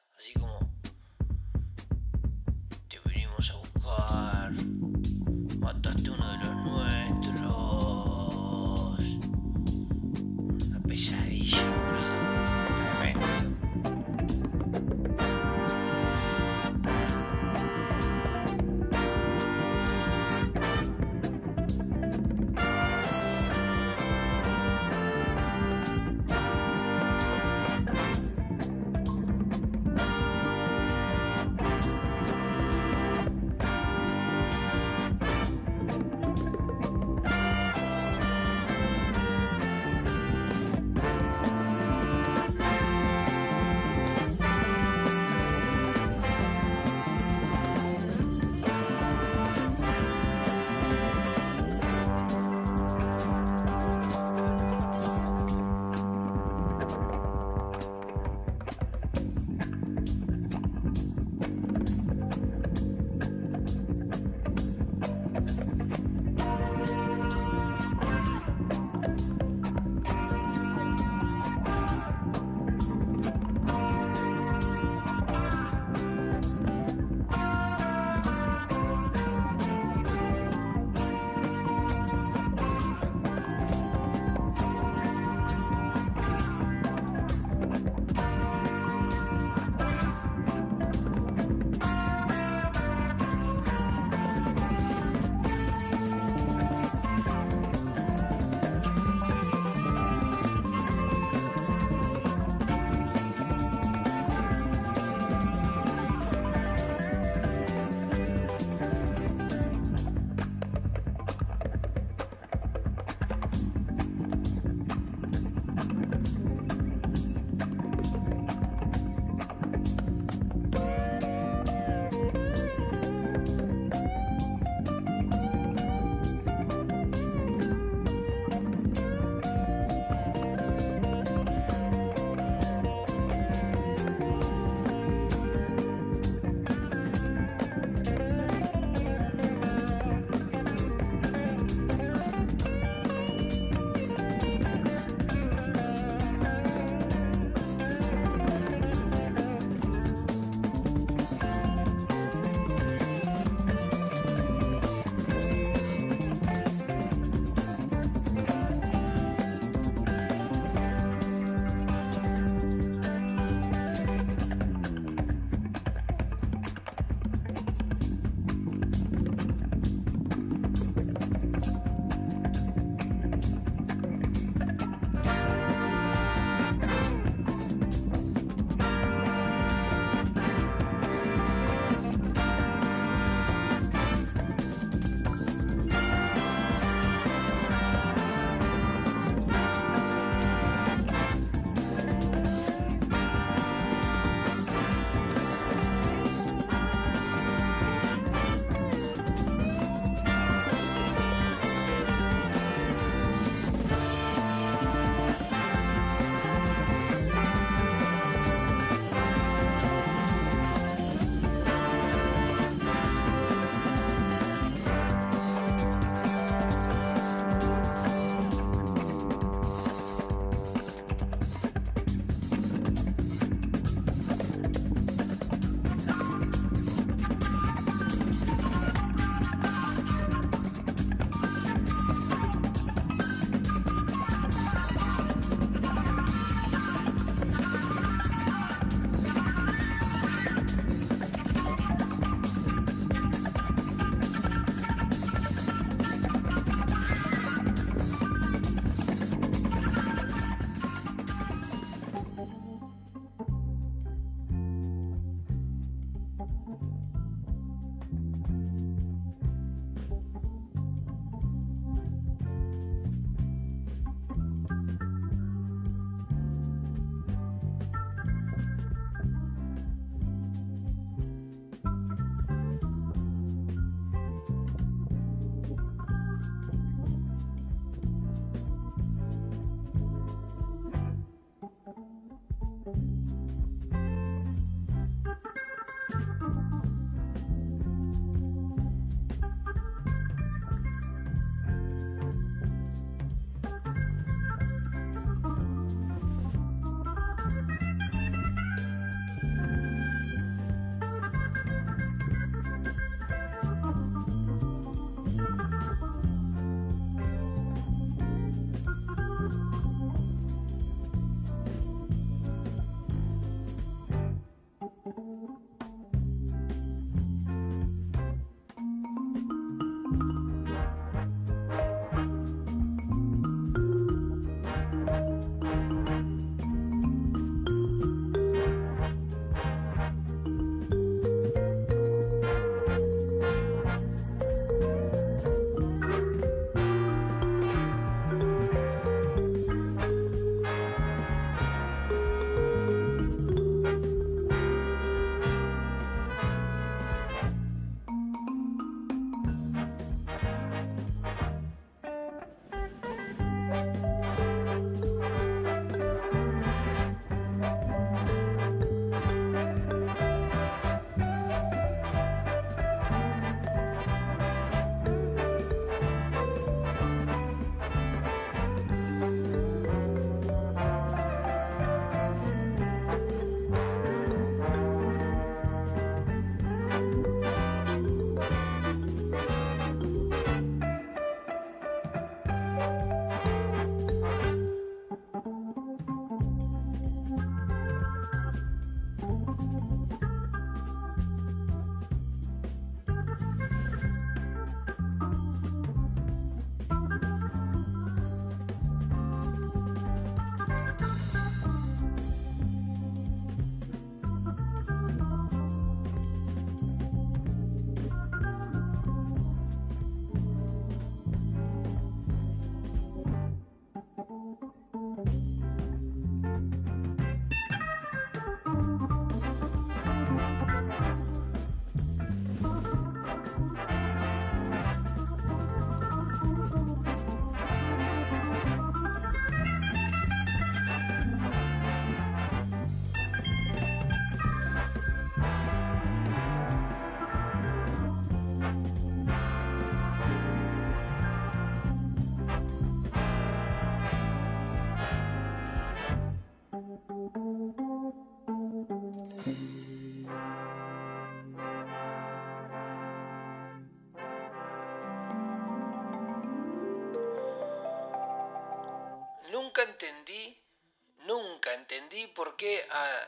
Por 462.43 462.55
qué 462.55 462.81
a- 462.89 463.27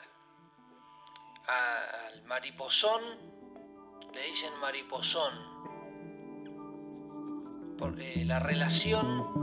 al 2.07 2.23
mariposón 2.23 2.99
le 4.11 4.21
dicen 4.23 4.57
mariposón. 4.59 5.33
Porque 7.77 8.25
la 8.25 8.39
relación 8.39 9.42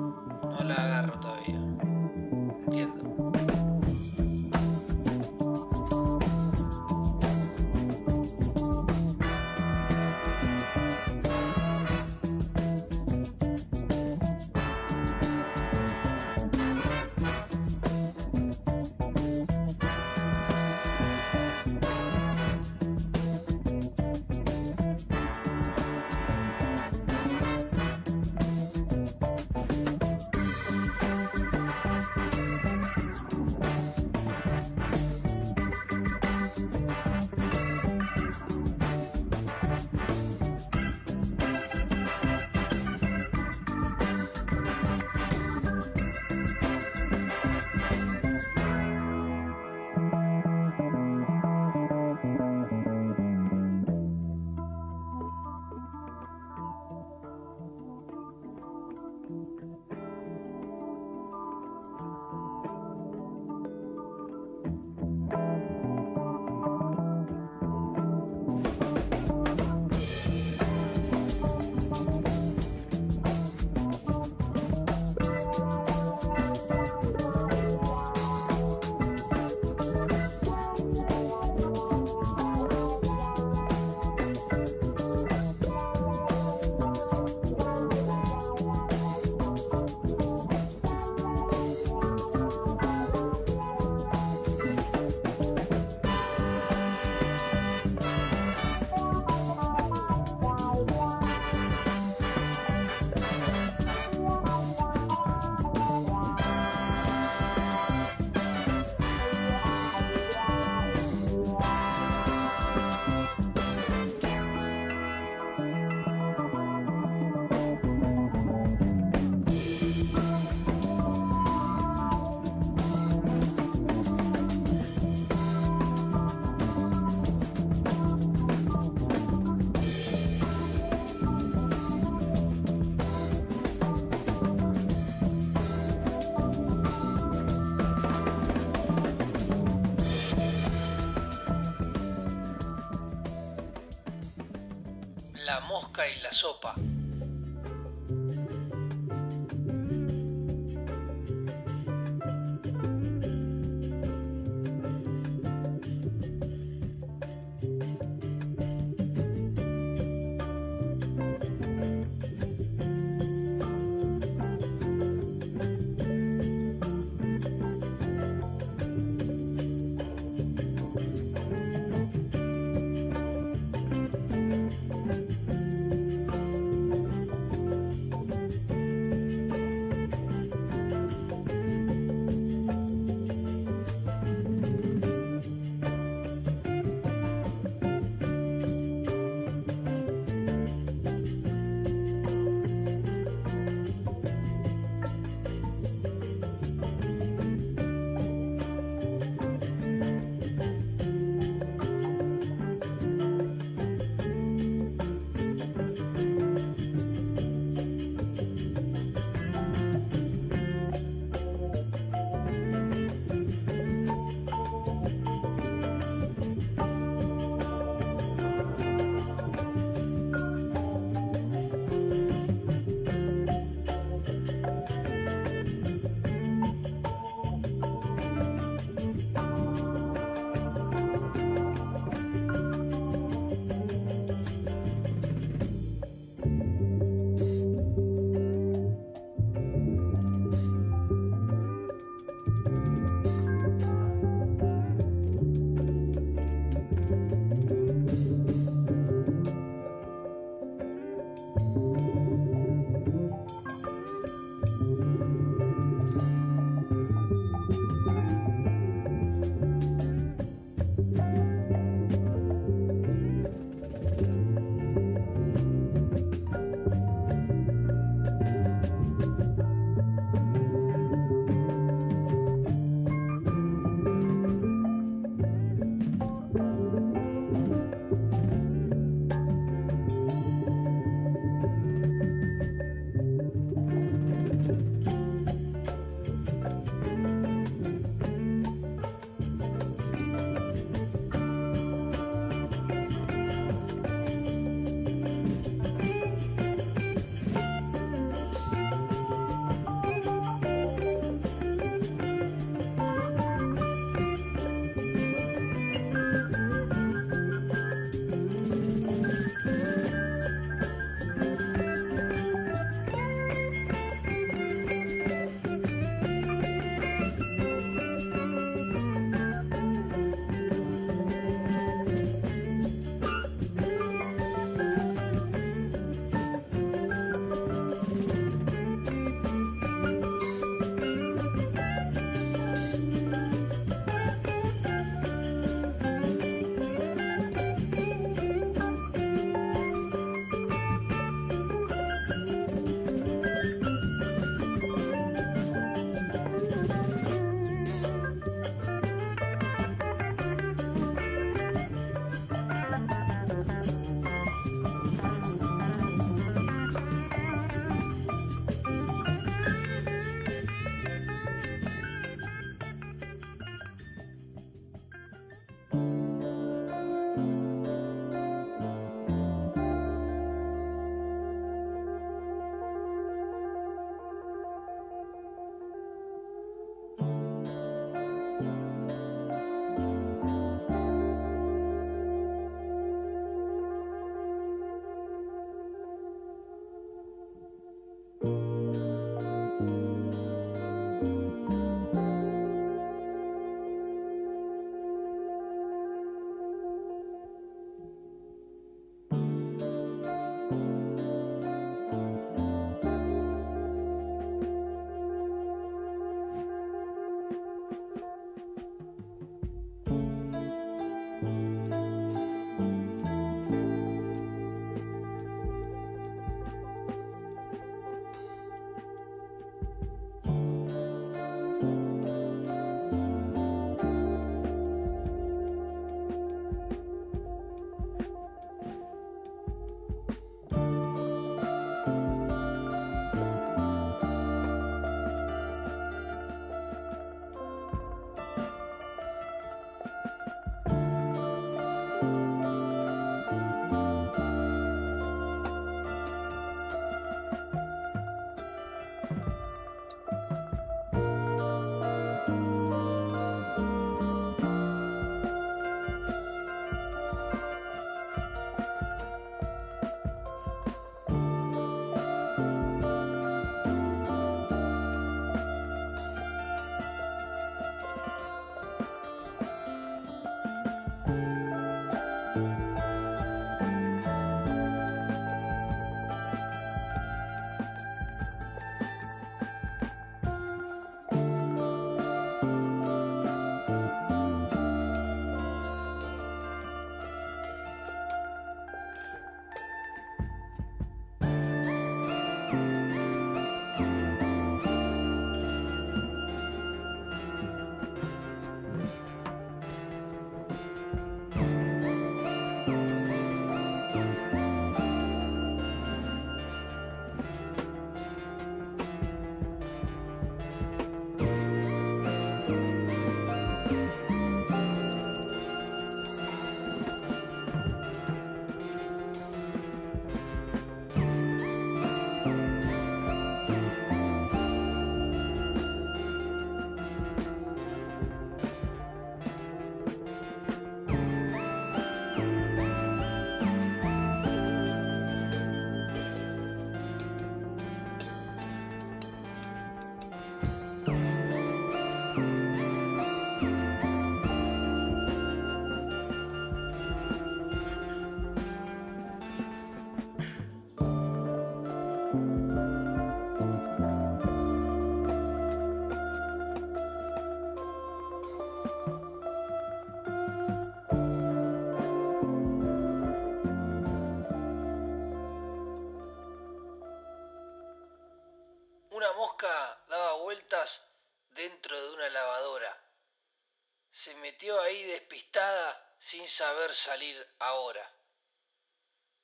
metió 574.60 574.78
ahí 574.82 575.04
despistada 575.04 576.14
sin 576.18 576.46
saber 576.46 576.94
salir 576.94 577.48
ahora. 577.60 578.12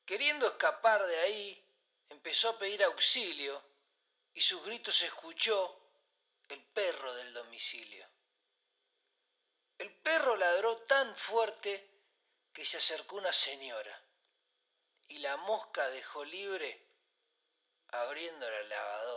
Queriendo 0.05 0.47
escapar 0.47 1.07
de 1.07 1.19
ahí, 1.21 1.65
empezó 2.11 2.51
a 2.51 2.59
pedir 2.59 2.85
auxilio 2.85 3.63
y 4.35 4.43
sus 4.43 4.63
gritos 4.67 5.01
escuchó 5.01 5.81
el 6.51 6.63
perro 6.67 7.15
del 7.15 7.33
domicilio. 7.33 8.07
El 9.79 9.91
perro 10.03 10.37
ladró 10.37 10.83
tan 10.83 11.17
fuerte 11.17 11.89
que 12.53 12.67
se 12.67 12.77
acercó 12.77 13.17
una 13.17 13.33
señora 13.33 13.99
y 15.09 15.17
la 15.21 15.39
mosca 15.39 15.89
dejó 15.89 16.27
libre 16.27 16.79
abriendo 17.89 18.51
la 18.51 18.63
lavadora. 18.65 19.16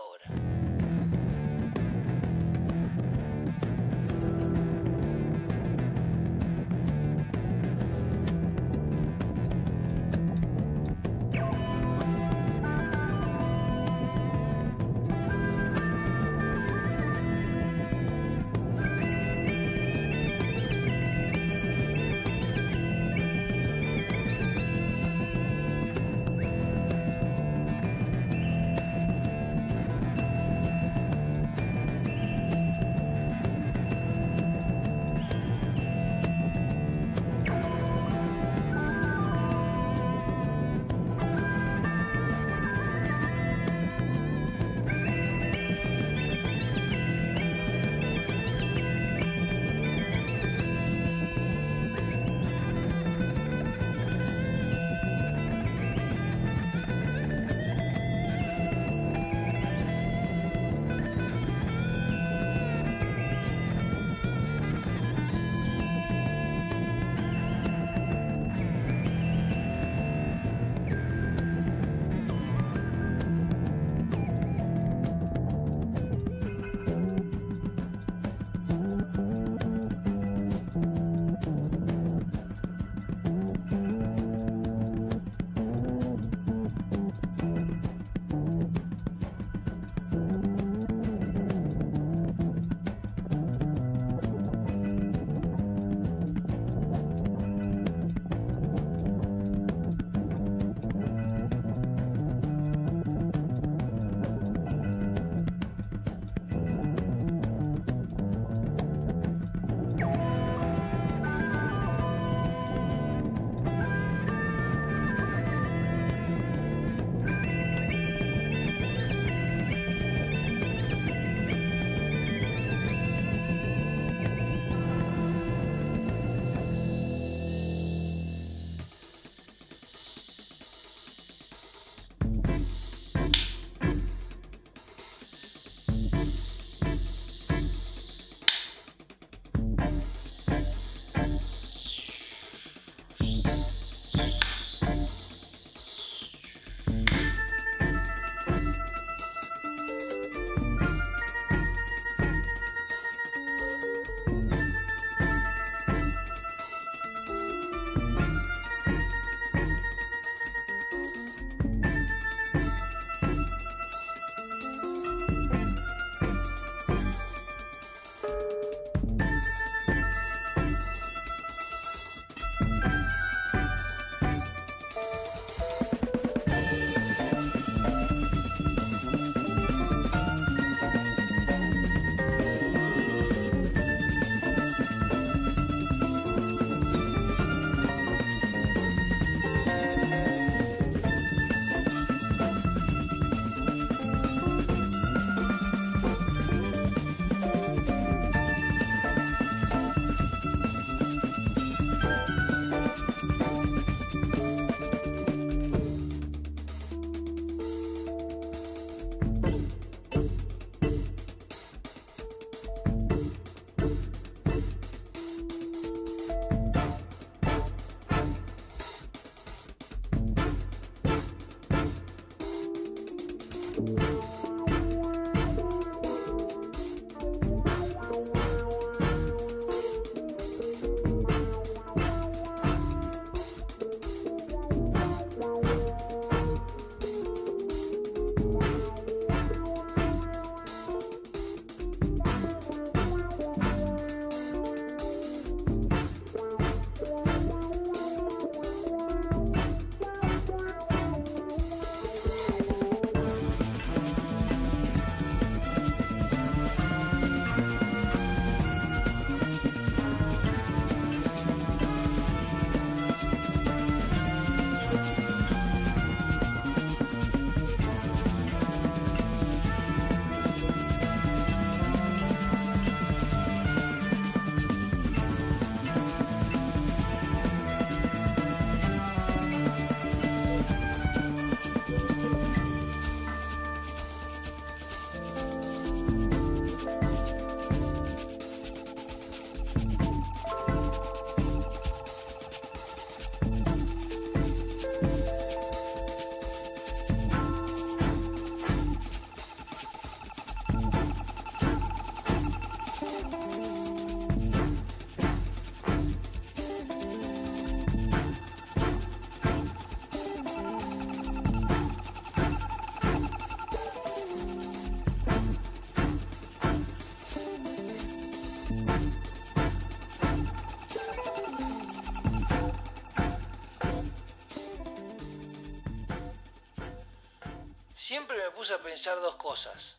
Pensar 328.90 329.20
dos 329.20 329.36
cosas. 329.36 329.98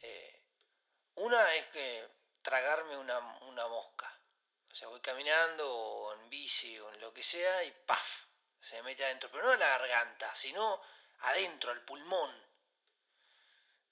Eh, 0.00 0.42
una 1.16 1.54
es 1.54 1.66
que 1.66 2.08
tragarme 2.40 2.96
una, 2.96 3.20
mosca. 3.68 4.10
O 4.70 4.74
sea, 4.74 4.88
voy 4.88 5.00
caminando 5.00 5.70
o 5.70 6.14
en 6.14 6.30
bici 6.30 6.78
o 6.78 6.90
en 6.94 7.00
lo 7.00 7.12
que 7.12 7.22
sea 7.22 7.62
y 7.64 7.70
¡paf! 7.86 8.08
Se 8.58 8.76
me 8.76 8.84
mete 8.84 9.04
adentro. 9.04 9.30
Pero 9.30 9.44
no 9.44 9.52
en 9.52 9.60
la 9.60 9.78
garganta, 9.78 10.34
sino 10.34 10.80
adentro, 11.20 11.70
al 11.70 11.84
pulmón. 11.84 12.32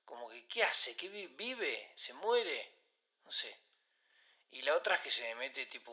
Como 0.07 0.31
que, 0.31 0.47
¿qué 0.47 0.65
hace? 0.65 0.97
¿Qué 0.97 1.09
vive? 1.09 1.93
¿Se 1.97 2.15
muere? 2.15 2.73
No 3.25 3.31
sé. 3.31 3.61
Y 4.53 4.63
la 4.63 4.75
otra 4.75 4.95
es 4.95 5.01
que 5.03 5.11
se 5.11 5.23
me 5.23 5.35
mete 5.35 5.67
tipo 5.67 5.93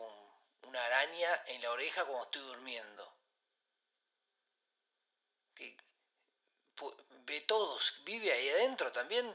una 0.62 0.82
araña 0.86 1.42
en 1.48 1.60
la 1.60 1.70
oreja 1.70 2.06
cuando 2.06 2.24
estoy 2.24 2.42
durmiendo. 2.42 3.14
Que 5.54 5.76
ve 7.26 7.40
todos, 7.42 8.02
vive 8.04 8.32
ahí 8.32 8.48
adentro 8.48 8.92
también, 8.92 9.34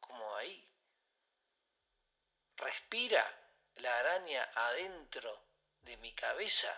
como 0.00 0.34
ahí. 0.36 0.68
Respira 2.56 3.24
la 3.76 3.98
araña 3.98 4.48
adentro 4.54 5.42
de 5.82 5.96
mi 5.96 6.12
cabeza. 6.14 6.68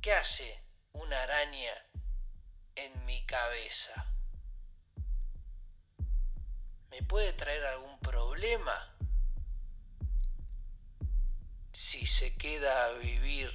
¿Qué 0.00 0.14
hace 0.14 0.64
una 0.92 1.22
araña 1.24 1.74
en 2.74 3.04
mi 3.04 3.26
cabeza? 3.26 4.06
¿Me 6.90 7.02
puede 7.02 7.34
traer 7.34 7.66
algún 7.66 8.00
problema? 8.00 8.89
Si 11.80 12.04
se 12.04 12.34
queda 12.34 12.84
a 12.84 12.92
vivir 12.98 13.50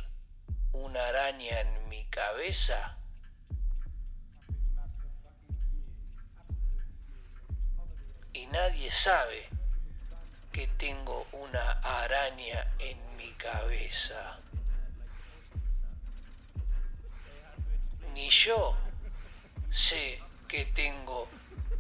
una 0.72 1.00
araña 1.10 1.62
en 1.62 1.90
mi 1.90 2.04
cabeza, 2.06 2.98
y 8.34 8.48
nadie 8.48 8.92
sabe 8.92 9.48
que 10.52 10.68
tengo 10.80 11.28
una 11.34 11.74
araña 11.84 12.66
en 12.80 12.98
mi 13.16 13.32
cabeza. 13.34 14.40
Ni 18.16 18.28
yo 18.32 18.76
sé 19.70 20.20
que 20.48 20.66
tengo 20.66 21.30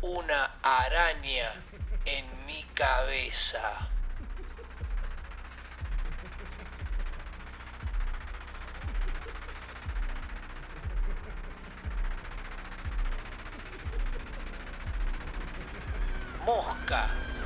una 0.01 0.51
araña 0.61 1.55
en 2.05 2.45
mi 2.45 2.63
cabeza. 2.75 3.94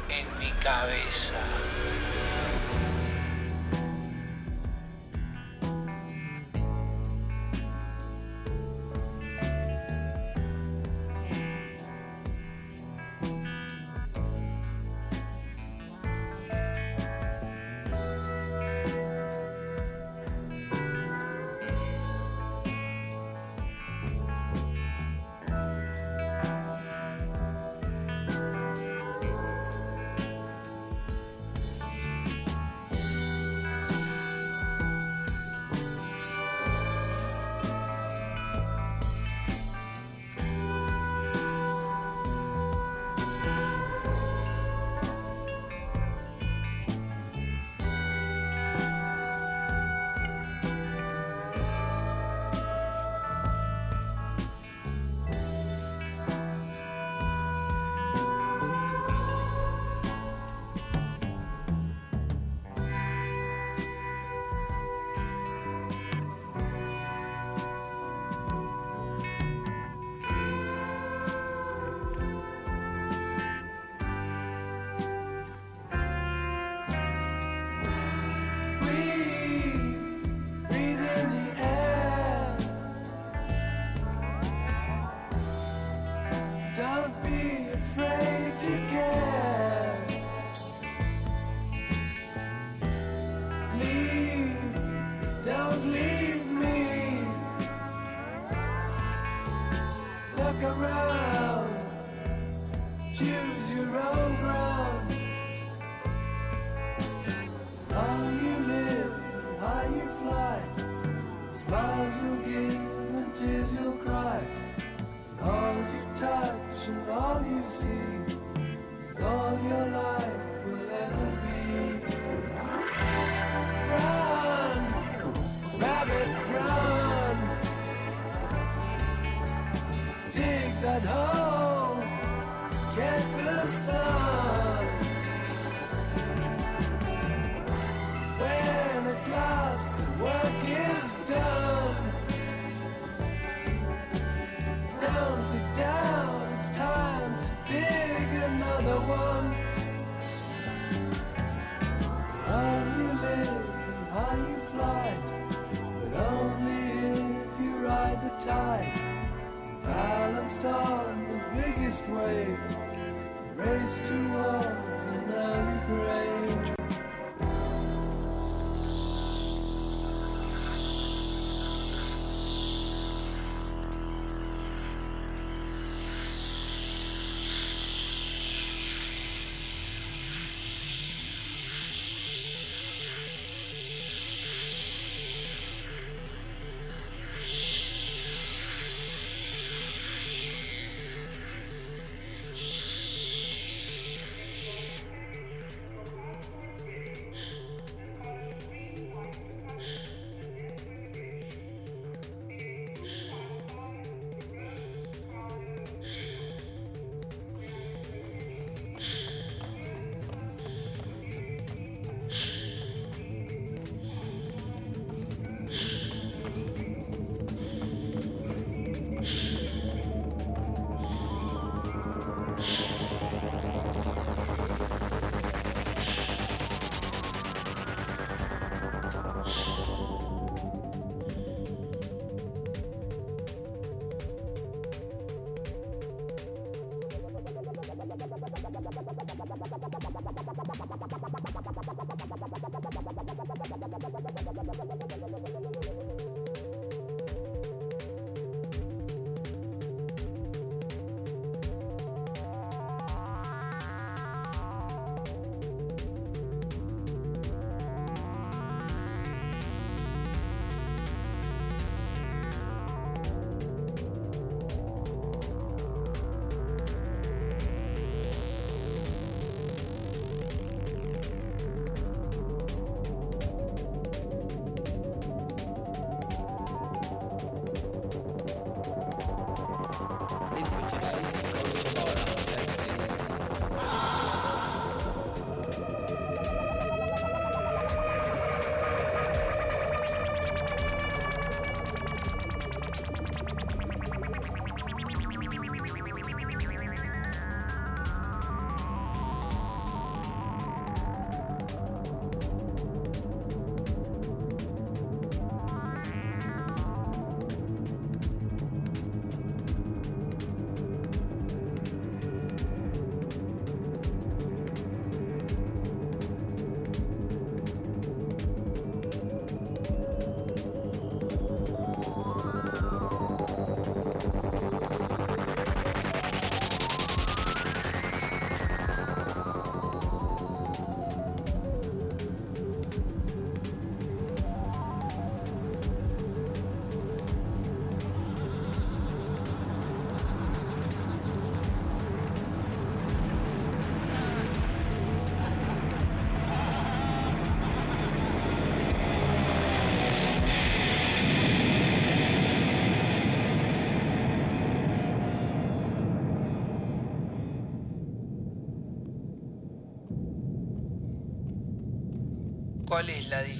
En 0.09 0.25
mi 0.37 0.51
cabeza. 0.61 1.39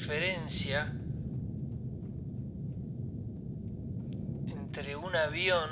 Diferencia 0.09 0.91
entre 4.47 4.95
un 4.95 5.15
avión 5.15 5.69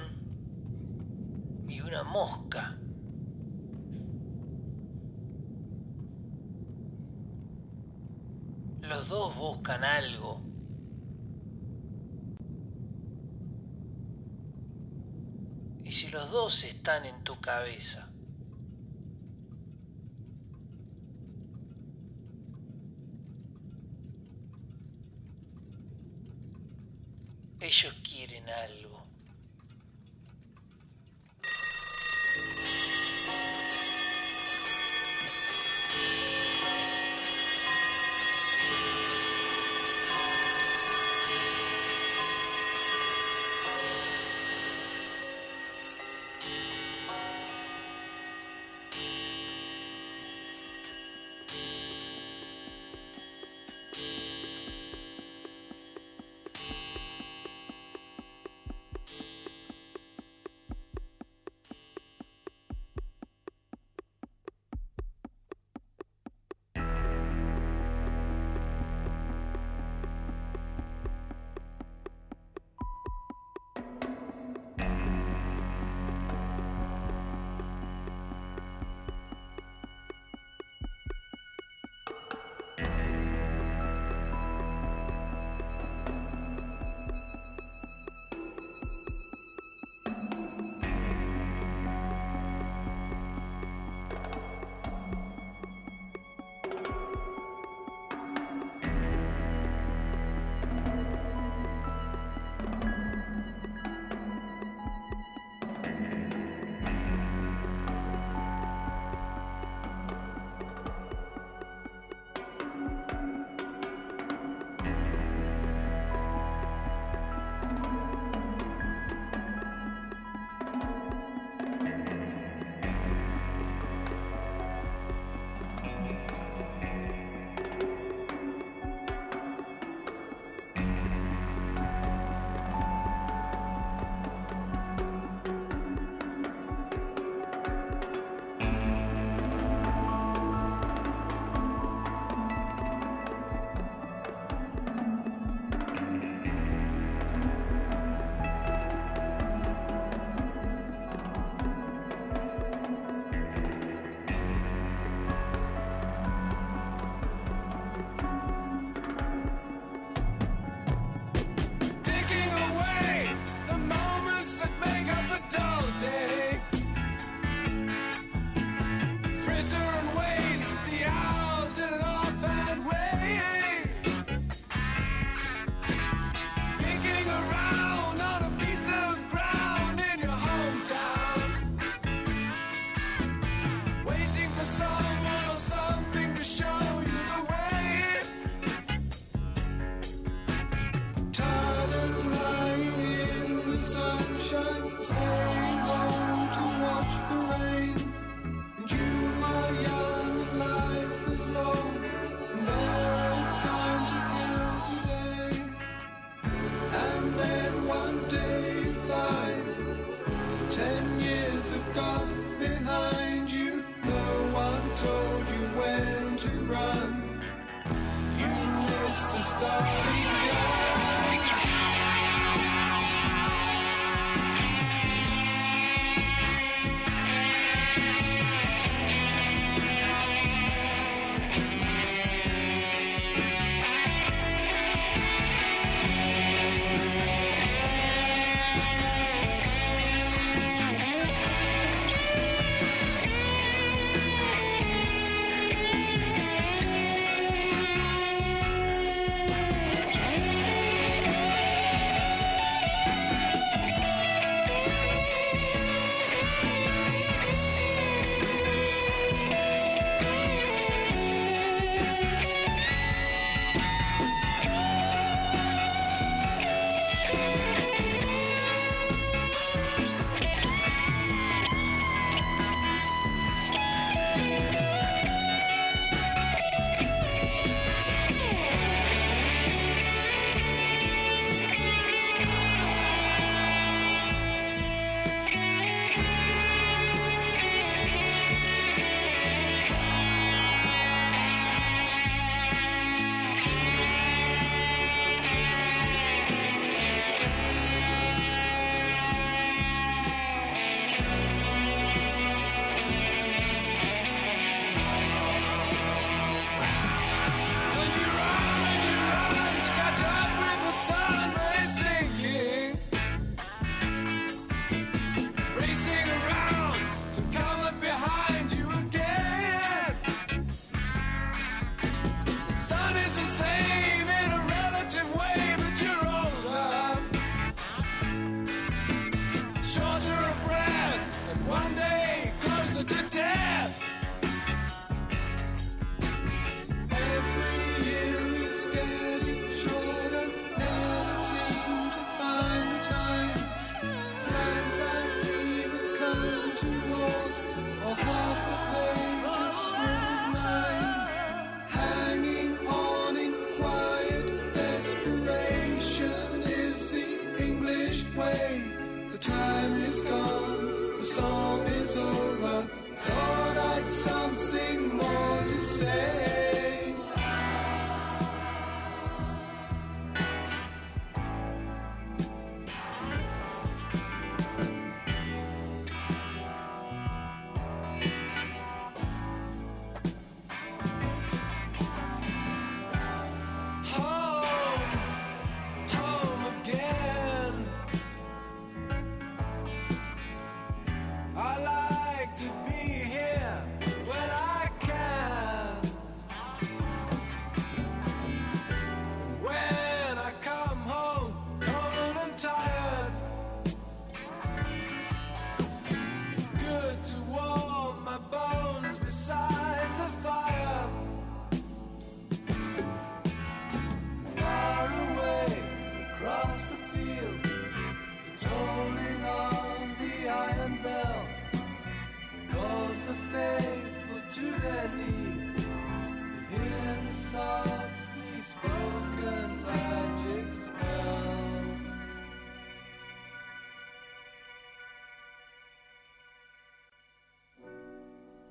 y 1.68 1.82
una 1.82 2.04
mosca. 2.04 2.78
Los 8.82 9.10
dos 9.10 9.36
buscan 9.36 9.84
algo. 9.84 10.44
Y 15.84 15.92
si 15.92 16.10
los 16.10 16.30
dos 16.30 16.64
están 16.64 17.06
en 17.06 17.24
tu 17.24 17.42
cabeza, 17.42 18.08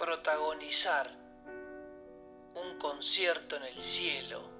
protagonizar 0.06 1.10
un 2.54 2.78
concierto 2.78 3.56
en 3.56 3.64
el 3.64 3.82
cielo. 3.82 4.55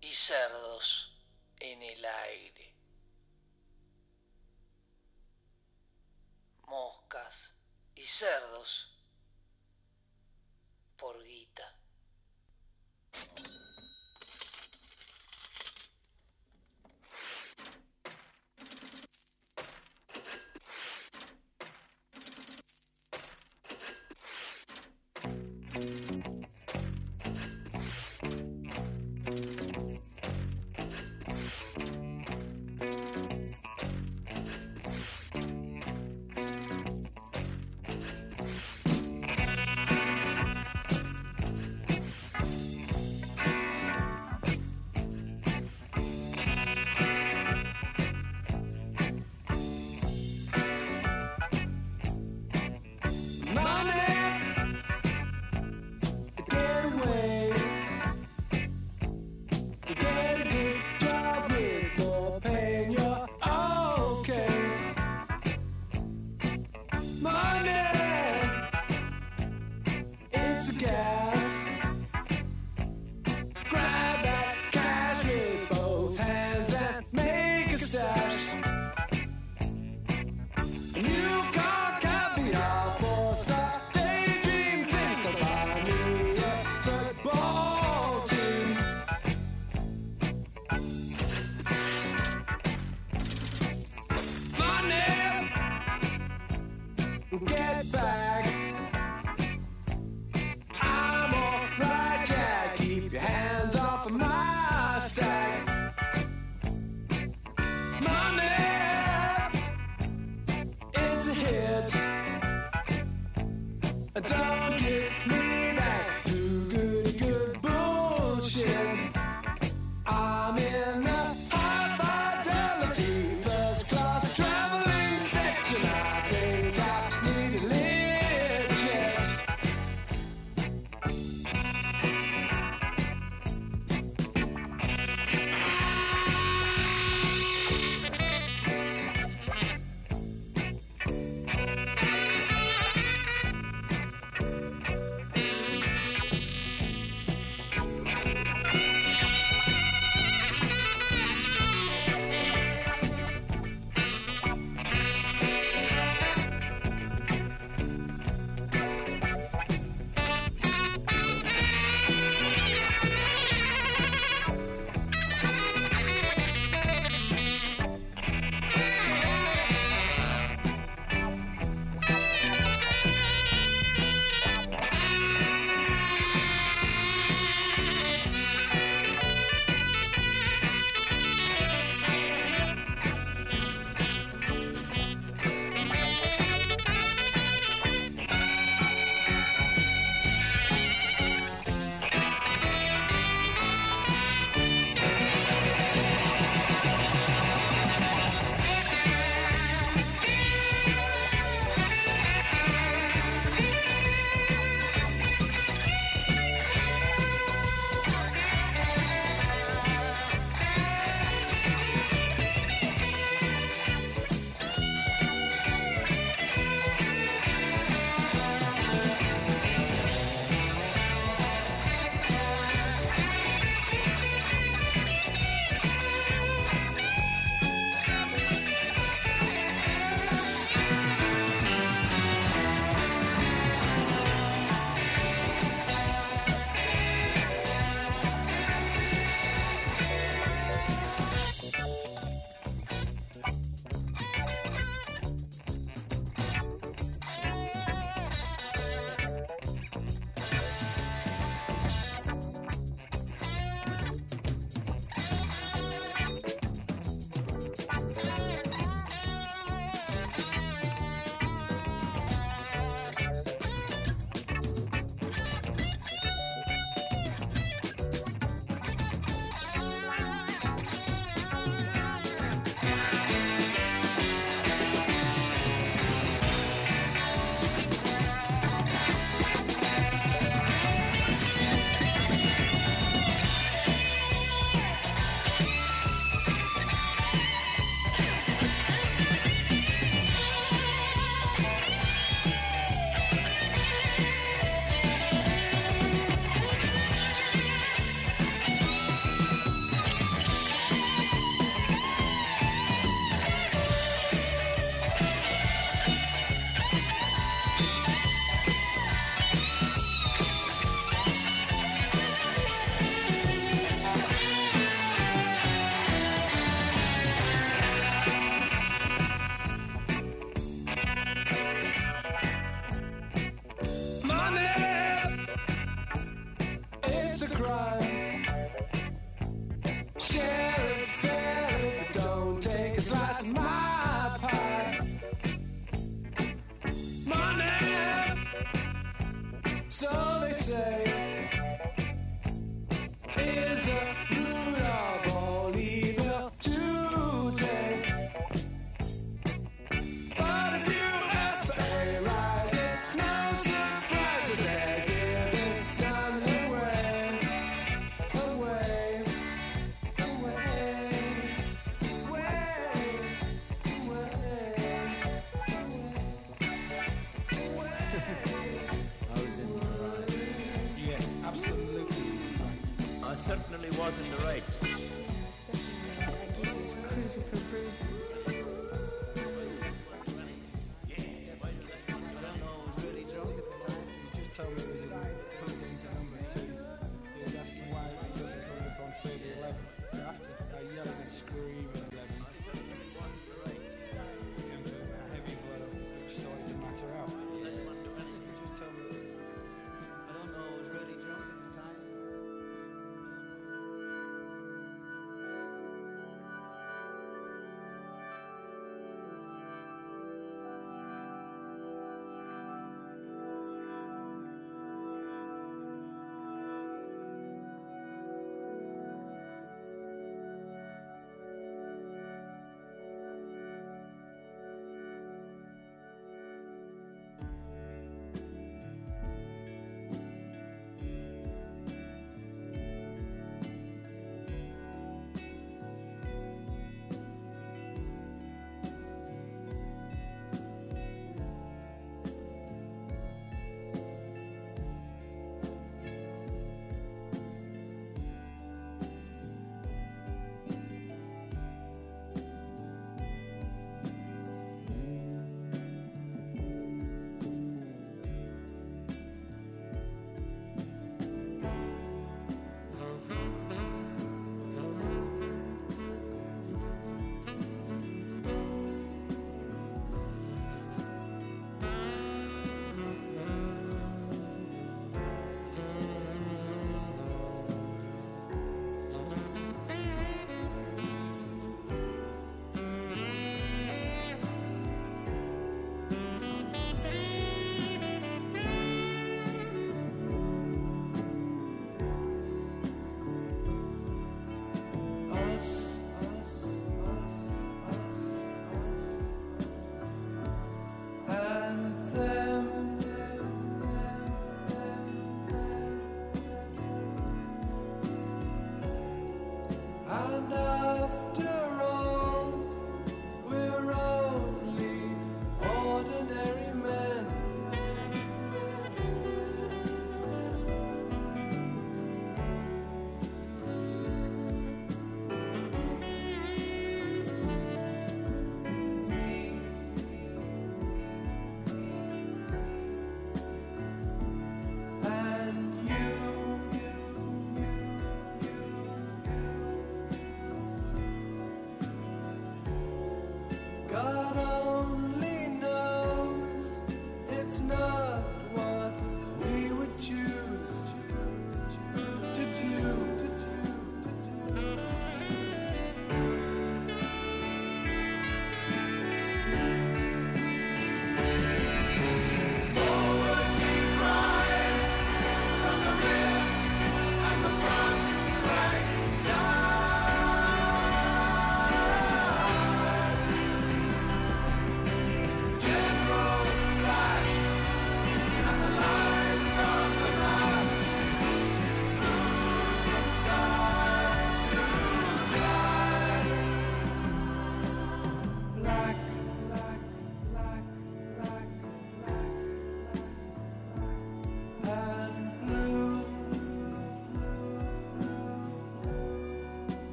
Y 0.00 0.12
cerdos 0.14 1.12
en 1.58 1.82
el 1.82 2.04
aire. 2.04 2.35